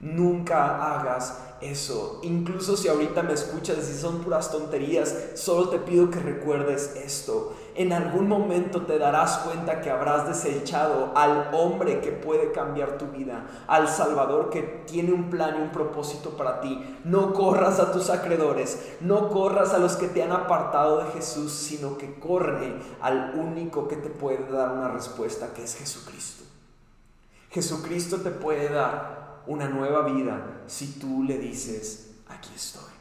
Nunca 0.00 0.94
hagas 0.94 1.38
eso. 1.60 2.20
Incluso 2.22 2.74
si 2.74 2.88
ahorita 2.88 3.22
me 3.22 3.34
escuchas 3.34 3.76
y 3.90 3.98
son 3.98 4.20
puras 4.20 4.50
tonterías, 4.50 5.14
solo 5.34 5.68
te 5.68 5.78
pido 5.78 6.10
que 6.10 6.18
recuerdes 6.18 6.96
esto. 6.96 7.54
En 7.74 7.92
algún 7.92 8.26
momento 8.26 8.86
te 8.86 8.98
darás 8.98 9.38
cuenta 9.38 9.82
que 9.82 9.90
habrás 9.90 10.26
desechado 10.26 11.12
al 11.14 11.50
hombre 11.52 12.00
que 12.00 12.12
puede 12.12 12.50
cambiar 12.52 12.96
tu 12.96 13.08
vida, 13.08 13.46
al 13.66 13.88
Salvador 13.88 14.48
que 14.48 14.62
tiene 14.62 15.12
un 15.12 15.28
plan 15.28 15.56
y 15.58 15.62
un 15.62 15.70
propósito 15.70 16.30
para 16.30 16.62
ti. 16.62 16.98
No 17.04 17.34
corras 17.34 17.78
a 17.78 17.92
tus 17.92 18.08
acreedores, 18.08 18.96
no 19.00 19.28
corras 19.28 19.74
a 19.74 19.78
los 19.78 19.96
que 19.96 20.08
te 20.08 20.22
han 20.22 20.32
apartado 20.32 21.04
de 21.04 21.10
Jesús, 21.12 21.52
sino 21.52 21.98
que 21.98 22.18
corre 22.18 22.74
al 23.02 23.34
único 23.38 23.86
que 23.86 23.96
te 23.96 24.08
puede 24.08 24.50
dar 24.50 24.72
una 24.72 24.88
respuesta, 24.88 25.52
que 25.54 25.64
es 25.64 25.76
Jesucristo. 25.76 26.44
Jesucristo 27.50 28.18
te 28.18 28.30
puede 28.30 28.68
dar 28.68 29.19
una 29.50 29.68
nueva 29.68 30.02
vida 30.02 30.62
si 30.68 31.00
tú 31.00 31.24
le 31.24 31.36
dices, 31.36 32.14
aquí 32.28 32.50
estoy, 32.54 32.92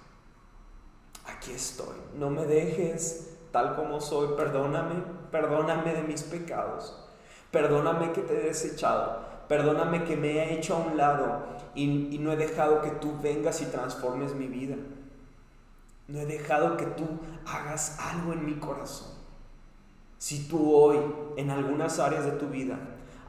aquí 1.28 1.52
estoy, 1.52 1.96
no 2.18 2.32
me 2.32 2.48
dejes 2.48 3.38
tal 3.52 3.76
como 3.76 4.02
soy, 4.02 4.36
perdóname, 4.36 4.96
perdóname 5.30 5.94
de 5.94 6.02
mis 6.02 6.24
pecados, 6.24 7.08
perdóname 7.52 8.14
que 8.14 8.22
te 8.22 8.34
he 8.34 8.46
desechado, 8.48 9.20
perdóname 9.48 10.06
que 10.06 10.18
me 10.18 10.40
he 10.40 10.56
hecho 10.56 10.76
a 10.76 10.80
un 10.80 10.98
lado 10.98 11.44
y, 11.76 12.16
y 12.16 12.18
no 12.18 12.32
he 12.32 12.36
dejado 12.36 12.82
que 12.82 12.90
tú 12.90 13.14
vengas 13.22 13.62
y 13.62 13.66
transformes 13.66 14.34
mi 14.34 14.48
vida. 14.48 14.76
No 16.08 16.20
he 16.20 16.26
dejado 16.26 16.78
que 16.78 16.88
tú 16.88 17.06
hagas 17.46 18.00
algo 18.00 18.34
en 18.34 18.44
mi 18.44 18.56
corazón. 18.56 19.10
Si 20.18 20.48
tú 20.48 20.74
hoy, 20.74 20.98
en 21.38 21.52
algunas 21.52 22.00
áreas 22.00 22.26
de 22.26 22.32
tu 22.32 22.48
vida, 22.48 22.80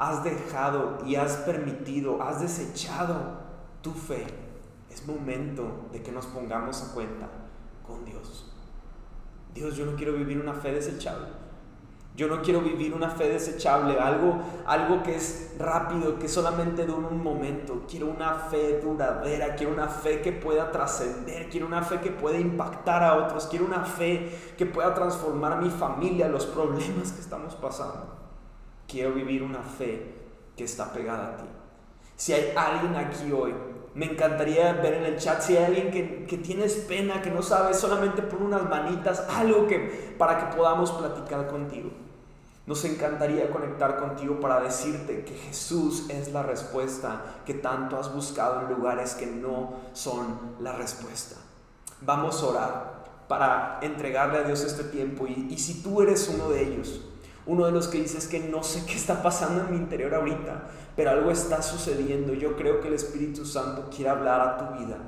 has 0.00 0.24
dejado 0.24 0.96
y 1.04 1.16
has 1.16 1.36
permitido, 1.36 2.22
has 2.22 2.40
desechado 2.40 3.14
tu 3.82 3.92
fe, 3.92 4.26
es 4.90 5.06
momento 5.06 5.88
de 5.92 6.02
que 6.02 6.10
nos 6.10 6.24
pongamos 6.26 6.82
a 6.82 6.94
cuenta 6.94 7.28
con 7.86 8.06
Dios. 8.06 8.50
Dios, 9.52 9.76
yo 9.76 9.84
no 9.84 9.96
quiero 9.96 10.14
vivir 10.14 10.40
una 10.40 10.54
fe 10.54 10.72
desechable. 10.72 11.28
Yo 12.16 12.28
no 12.28 12.42
quiero 12.42 12.60
vivir 12.60 12.94
una 12.94 13.10
fe 13.10 13.28
desechable, 13.28 13.98
algo, 14.00 14.40
algo 14.66 15.02
que 15.02 15.16
es 15.16 15.54
rápido, 15.58 16.18
que 16.18 16.28
solamente 16.28 16.86
dura 16.86 17.08
un 17.08 17.22
momento. 17.22 17.84
Quiero 17.88 18.08
una 18.08 18.34
fe 18.34 18.80
duradera, 18.80 19.54
quiero 19.54 19.72
una 19.74 19.88
fe 19.88 20.22
que 20.22 20.32
pueda 20.32 20.72
trascender, 20.72 21.48
quiero 21.50 21.66
una 21.66 21.82
fe 21.82 22.00
que 22.00 22.10
pueda 22.10 22.38
impactar 22.38 23.04
a 23.04 23.16
otros, 23.16 23.46
quiero 23.46 23.66
una 23.66 23.84
fe 23.84 24.54
que 24.56 24.66
pueda 24.66 24.94
transformar 24.94 25.52
a 25.52 25.56
mi 25.56 25.70
familia, 25.70 26.28
los 26.28 26.46
problemas 26.46 27.12
que 27.12 27.20
estamos 27.20 27.54
pasando. 27.54 28.19
Quiero 28.90 29.12
vivir 29.12 29.42
una 29.42 29.62
fe 29.62 30.14
que 30.56 30.64
está 30.64 30.92
pegada 30.92 31.28
a 31.28 31.36
ti. 31.36 31.44
Si 32.16 32.32
hay 32.32 32.52
alguien 32.56 32.96
aquí 32.96 33.30
hoy, 33.30 33.54
me 33.94 34.06
encantaría 34.06 34.72
ver 34.74 34.94
en 34.94 35.04
el 35.04 35.16
chat 35.16 35.40
si 35.40 35.56
hay 35.56 35.64
alguien 35.64 35.90
que, 35.90 36.24
que 36.26 36.38
tienes 36.38 36.74
pena, 36.74 37.22
que 37.22 37.30
no 37.30 37.42
sabes, 37.42 37.78
solamente 37.78 38.22
por 38.22 38.42
unas 38.42 38.68
manitas, 38.68 39.24
algo 39.30 39.66
que 39.66 40.14
para 40.18 40.38
que 40.38 40.56
podamos 40.56 40.92
platicar 40.92 41.46
contigo. 41.48 41.90
Nos 42.66 42.84
encantaría 42.84 43.50
conectar 43.50 43.96
contigo 43.96 44.38
para 44.38 44.60
decirte 44.60 45.24
que 45.24 45.34
Jesús 45.34 46.08
es 46.08 46.32
la 46.32 46.42
respuesta 46.42 47.22
que 47.44 47.54
tanto 47.54 47.98
has 47.98 48.14
buscado 48.14 48.60
en 48.60 48.74
lugares 48.74 49.14
que 49.14 49.26
no 49.26 49.74
son 49.92 50.56
la 50.60 50.72
respuesta. 50.72 51.36
Vamos 52.02 52.42
a 52.42 52.46
orar 52.46 53.04
para 53.28 53.78
entregarle 53.82 54.38
a 54.38 54.42
Dios 54.42 54.62
este 54.62 54.84
tiempo 54.84 55.26
y, 55.26 55.48
y 55.50 55.58
si 55.58 55.82
tú 55.82 56.02
eres 56.02 56.28
uno 56.28 56.50
de 56.50 56.62
ellos, 56.62 57.00
uno 57.46 57.66
de 57.66 57.72
los 57.72 57.88
que 57.88 57.98
dice 57.98 58.18
es 58.18 58.26
que 58.26 58.40
no 58.40 58.62
sé 58.62 58.84
qué 58.86 58.94
está 58.94 59.22
pasando 59.22 59.62
en 59.62 59.70
mi 59.70 59.76
interior 59.76 60.14
ahorita, 60.14 60.68
pero 60.94 61.10
algo 61.10 61.30
está 61.30 61.62
sucediendo. 61.62 62.34
Yo 62.34 62.56
creo 62.56 62.80
que 62.80 62.88
el 62.88 62.94
Espíritu 62.94 63.44
Santo 63.44 63.88
quiere 63.94 64.10
hablar 64.10 64.40
a 64.40 64.58
tu 64.58 64.78
vida, 64.78 64.98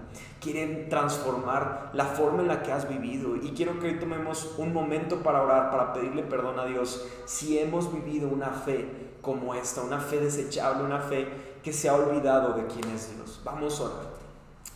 quiere 0.40 0.86
transformar 0.88 1.90
la 1.92 2.06
forma 2.06 2.42
en 2.42 2.48
la 2.48 2.62
que 2.62 2.72
has 2.72 2.88
vivido. 2.88 3.36
Y 3.36 3.52
quiero 3.52 3.78
que 3.78 3.88
hoy 3.88 3.98
tomemos 3.98 4.54
un 4.58 4.72
momento 4.72 5.22
para 5.22 5.42
orar, 5.42 5.70
para 5.70 5.92
pedirle 5.92 6.22
perdón 6.22 6.58
a 6.58 6.64
Dios 6.64 7.06
si 7.26 7.58
hemos 7.58 7.92
vivido 7.92 8.28
una 8.28 8.50
fe 8.50 9.12
como 9.20 9.54
esta, 9.54 9.82
una 9.82 10.00
fe 10.00 10.20
desechable, 10.20 10.84
una 10.84 11.00
fe 11.00 11.28
que 11.62 11.72
se 11.72 11.88
ha 11.88 11.94
olvidado 11.94 12.54
de 12.54 12.66
quién 12.66 12.90
es 12.94 13.14
Dios. 13.14 13.40
Vamos 13.44 13.78
a 13.80 13.84
orar. 13.84 14.12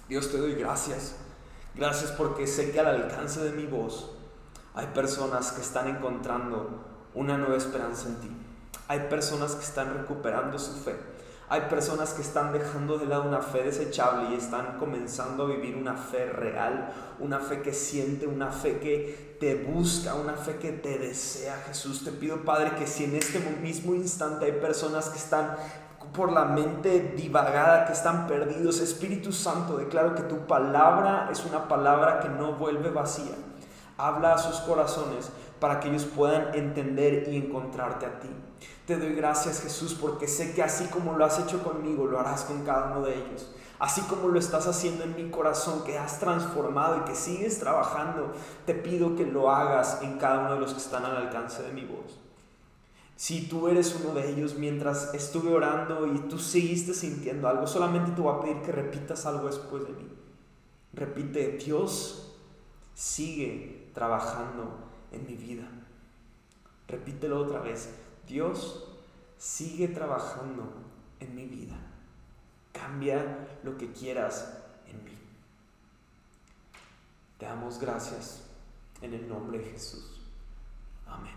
Dios 0.09 0.31
te 0.31 0.39
doy 0.39 0.55
gracias. 0.55 1.17
Gracias 1.75 2.11
porque 2.13 2.47
sé 2.47 2.71
que 2.71 2.81
al 2.81 2.87
alcance 2.87 3.41
de 3.41 3.53
mi 3.53 3.67
voz 3.67 4.11
Hay 4.75 4.87
personas 4.89 5.53
que 5.53 5.61
están 5.61 5.89
encontrando 5.89 6.95
una 7.17 7.37
nueva 7.39 7.57
esperanza 7.57 8.09
en 8.09 8.21
ti. 8.21 8.31
Hay 8.89 9.01
personas 9.09 9.57
que 9.57 9.64
están 9.64 9.93
recuperando 9.95 10.59
su 10.59 10.73
fe. 10.75 10.95
Hay 11.49 11.62
personas 11.62 12.12
que 12.12 12.23
están 12.23 12.53
dejando 12.53 12.99
de 12.99 13.07
lado 13.07 13.23
una 13.23 13.41
fe 13.41 13.62
desechable 13.62 14.31
y 14.31 14.35
están 14.35 14.79
comenzando 14.79 15.45
a 15.45 15.47
vivir 15.47 15.77
una 15.77 15.95
fe 15.95 16.27
real, 16.27 16.93
una 17.21 17.39
fe 17.39 17.62
que 17.62 17.73
siente, 17.73 18.27
una 18.27 18.51
fe 18.51 18.79
que 18.79 19.37
te 19.39 19.55
busca, 19.55 20.14
una 20.14 20.35
fe 20.35 20.57
que 20.57 20.73
te 20.73 20.99
desea. 20.99 21.57
Jesús, 21.69 22.05
te 22.05 22.11
pido 22.11 22.45
Padre 22.45 22.73
que 22.77 22.87
si 22.87 23.05
en 23.05 23.14
este 23.14 23.39
mismo 23.62 23.95
instante 23.95 24.47
hay 24.47 24.61
personas 24.61 25.09
que 25.09 25.19
están 25.19 25.57
por 26.12 26.33
la 26.33 26.47
mente 26.47 27.14
divagada, 27.17 27.87
que 27.87 27.93
están 27.93 28.27
perdidos, 28.27 28.81
Espíritu 28.81 29.33
Santo, 29.33 29.77
declaro 29.77 30.14
que 30.14 30.23
tu 30.23 30.47
palabra 30.47 31.29
es 31.31 31.45
una 31.45 31.69
palabra 31.69 32.21
que 32.21 32.29
no 32.29 32.55
vuelve 32.55 32.91
vacía. 32.91 33.35
Habla 33.99 34.35
a 34.35 34.39
sus 34.39 34.57
corazones 34.61 35.31
para 35.61 35.81
que 35.81 35.89
ellos 35.89 36.05
puedan 36.05 36.55
entender 36.55 37.29
y 37.29 37.37
encontrarte 37.37 38.07
a 38.07 38.21
ti. 38.21 38.29
Te 38.87 38.97
doy 38.97 39.15
gracias 39.15 39.63
Jesús 39.63 39.97
porque 40.01 40.29
sé 40.29 40.55
que 40.55 40.63
así 40.63 40.87
como 40.87 41.15
lo 41.15 41.25
has 41.25 41.39
hecho 41.39 41.63
conmigo, 41.63 42.07
lo 42.07 42.21
harás 42.21 42.43
con 42.43 42.65
cada 42.65 42.93
uno 42.93 43.07
de 43.07 43.15
ellos. 43.15 43.51
Así 43.79 44.01
como 44.03 44.29
lo 44.29 44.39
estás 44.39 44.67
haciendo 44.67 45.05
en 45.05 45.17
mi 45.17 45.31
corazón, 45.31 45.85
que 45.85 45.99
has 45.99 46.19
transformado 46.19 46.99
y 46.99 47.01
que 47.01 47.15
sigues 47.15 47.59
trabajando, 47.59 48.33
te 48.65 48.75
pido 48.75 49.17
que 49.17 49.27
lo 49.27 49.51
hagas 49.51 50.01
en 50.03 50.19
cada 50.19 50.41
uno 50.41 50.55
de 50.55 50.61
los 50.61 50.73
que 50.73 50.79
están 50.79 51.05
al 51.05 51.17
alcance 51.17 51.63
de 51.63 51.73
mi 51.73 51.85
voz. 51.85 52.21
Si 53.17 53.49
tú 53.49 53.69
eres 53.69 53.95
uno 54.03 54.15
de 54.15 54.31
ellos 54.31 54.57
mientras 54.57 55.13
estuve 55.15 55.53
orando 55.53 56.07
y 56.07 56.19
tú 56.29 56.39
seguiste 56.39 56.95
sintiendo 56.95 57.49
algo, 57.49 57.67
solamente 57.67 58.13
te 58.13 58.21
voy 58.21 58.35
a 58.35 58.41
pedir 58.41 58.63
que 58.63 58.73
repitas 58.73 59.27
algo 59.27 59.47
después 59.47 59.85
de 59.85 59.93
mí. 59.93 60.09
Repite, 60.93 61.59
Dios 61.59 62.35
sigue 62.95 63.91
trabajando 63.93 64.86
en 65.13 65.27
mi 65.27 65.35
vida. 65.35 65.65
Repítelo 66.89 67.41
otra 67.41 67.61
vez. 67.61 67.91
Dios 68.27 68.89
sigue 69.39 69.89
trabajando 69.89 70.73
en 71.21 71.35
mi 71.35 71.47
vida. 71.47 71.77
Cambia 72.73 73.49
lo 73.63 73.77
que 73.77 73.93
quieras 73.93 74.63
en 74.87 75.05
mí. 75.05 75.19
Te 77.39 77.47
damos 77.47 77.79
gracias 77.79 78.43
en 79.01 79.15
el 79.15 79.29
nombre 79.29 79.59
de 79.59 79.65
Jesús. 79.65 80.21
Amén. 81.07 81.35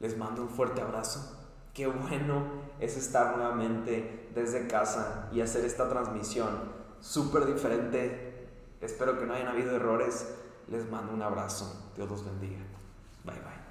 Les 0.00 0.16
mando 0.16 0.42
un 0.42 0.48
fuerte 0.48 0.80
abrazo. 0.80 1.38
Qué 1.74 1.86
bueno 1.86 2.44
es 2.80 2.96
estar 2.96 3.36
nuevamente 3.36 4.28
desde 4.34 4.66
casa 4.66 5.28
y 5.32 5.40
hacer 5.40 5.64
esta 5.64 5.88
transmisión 5.88 6.72
súper 7.00 7.46
diferente. 7.46 8.48
Espero 8.80 9.18
que 9.18 9.26
no 9.26 9.34
hayan 9.34 9.48
habido 9.48 9.76
errores. 9.76 10.26
Les 10.72 10.88
mando 10.90 11.12
un 11.12 11.20
abrazo. 11.20 11.92
Dios 11.94 12.08
los 12.08 12.24
bendiga. 12.24 12.62
Bye 13.24 13.34
bye. 13.34 13.61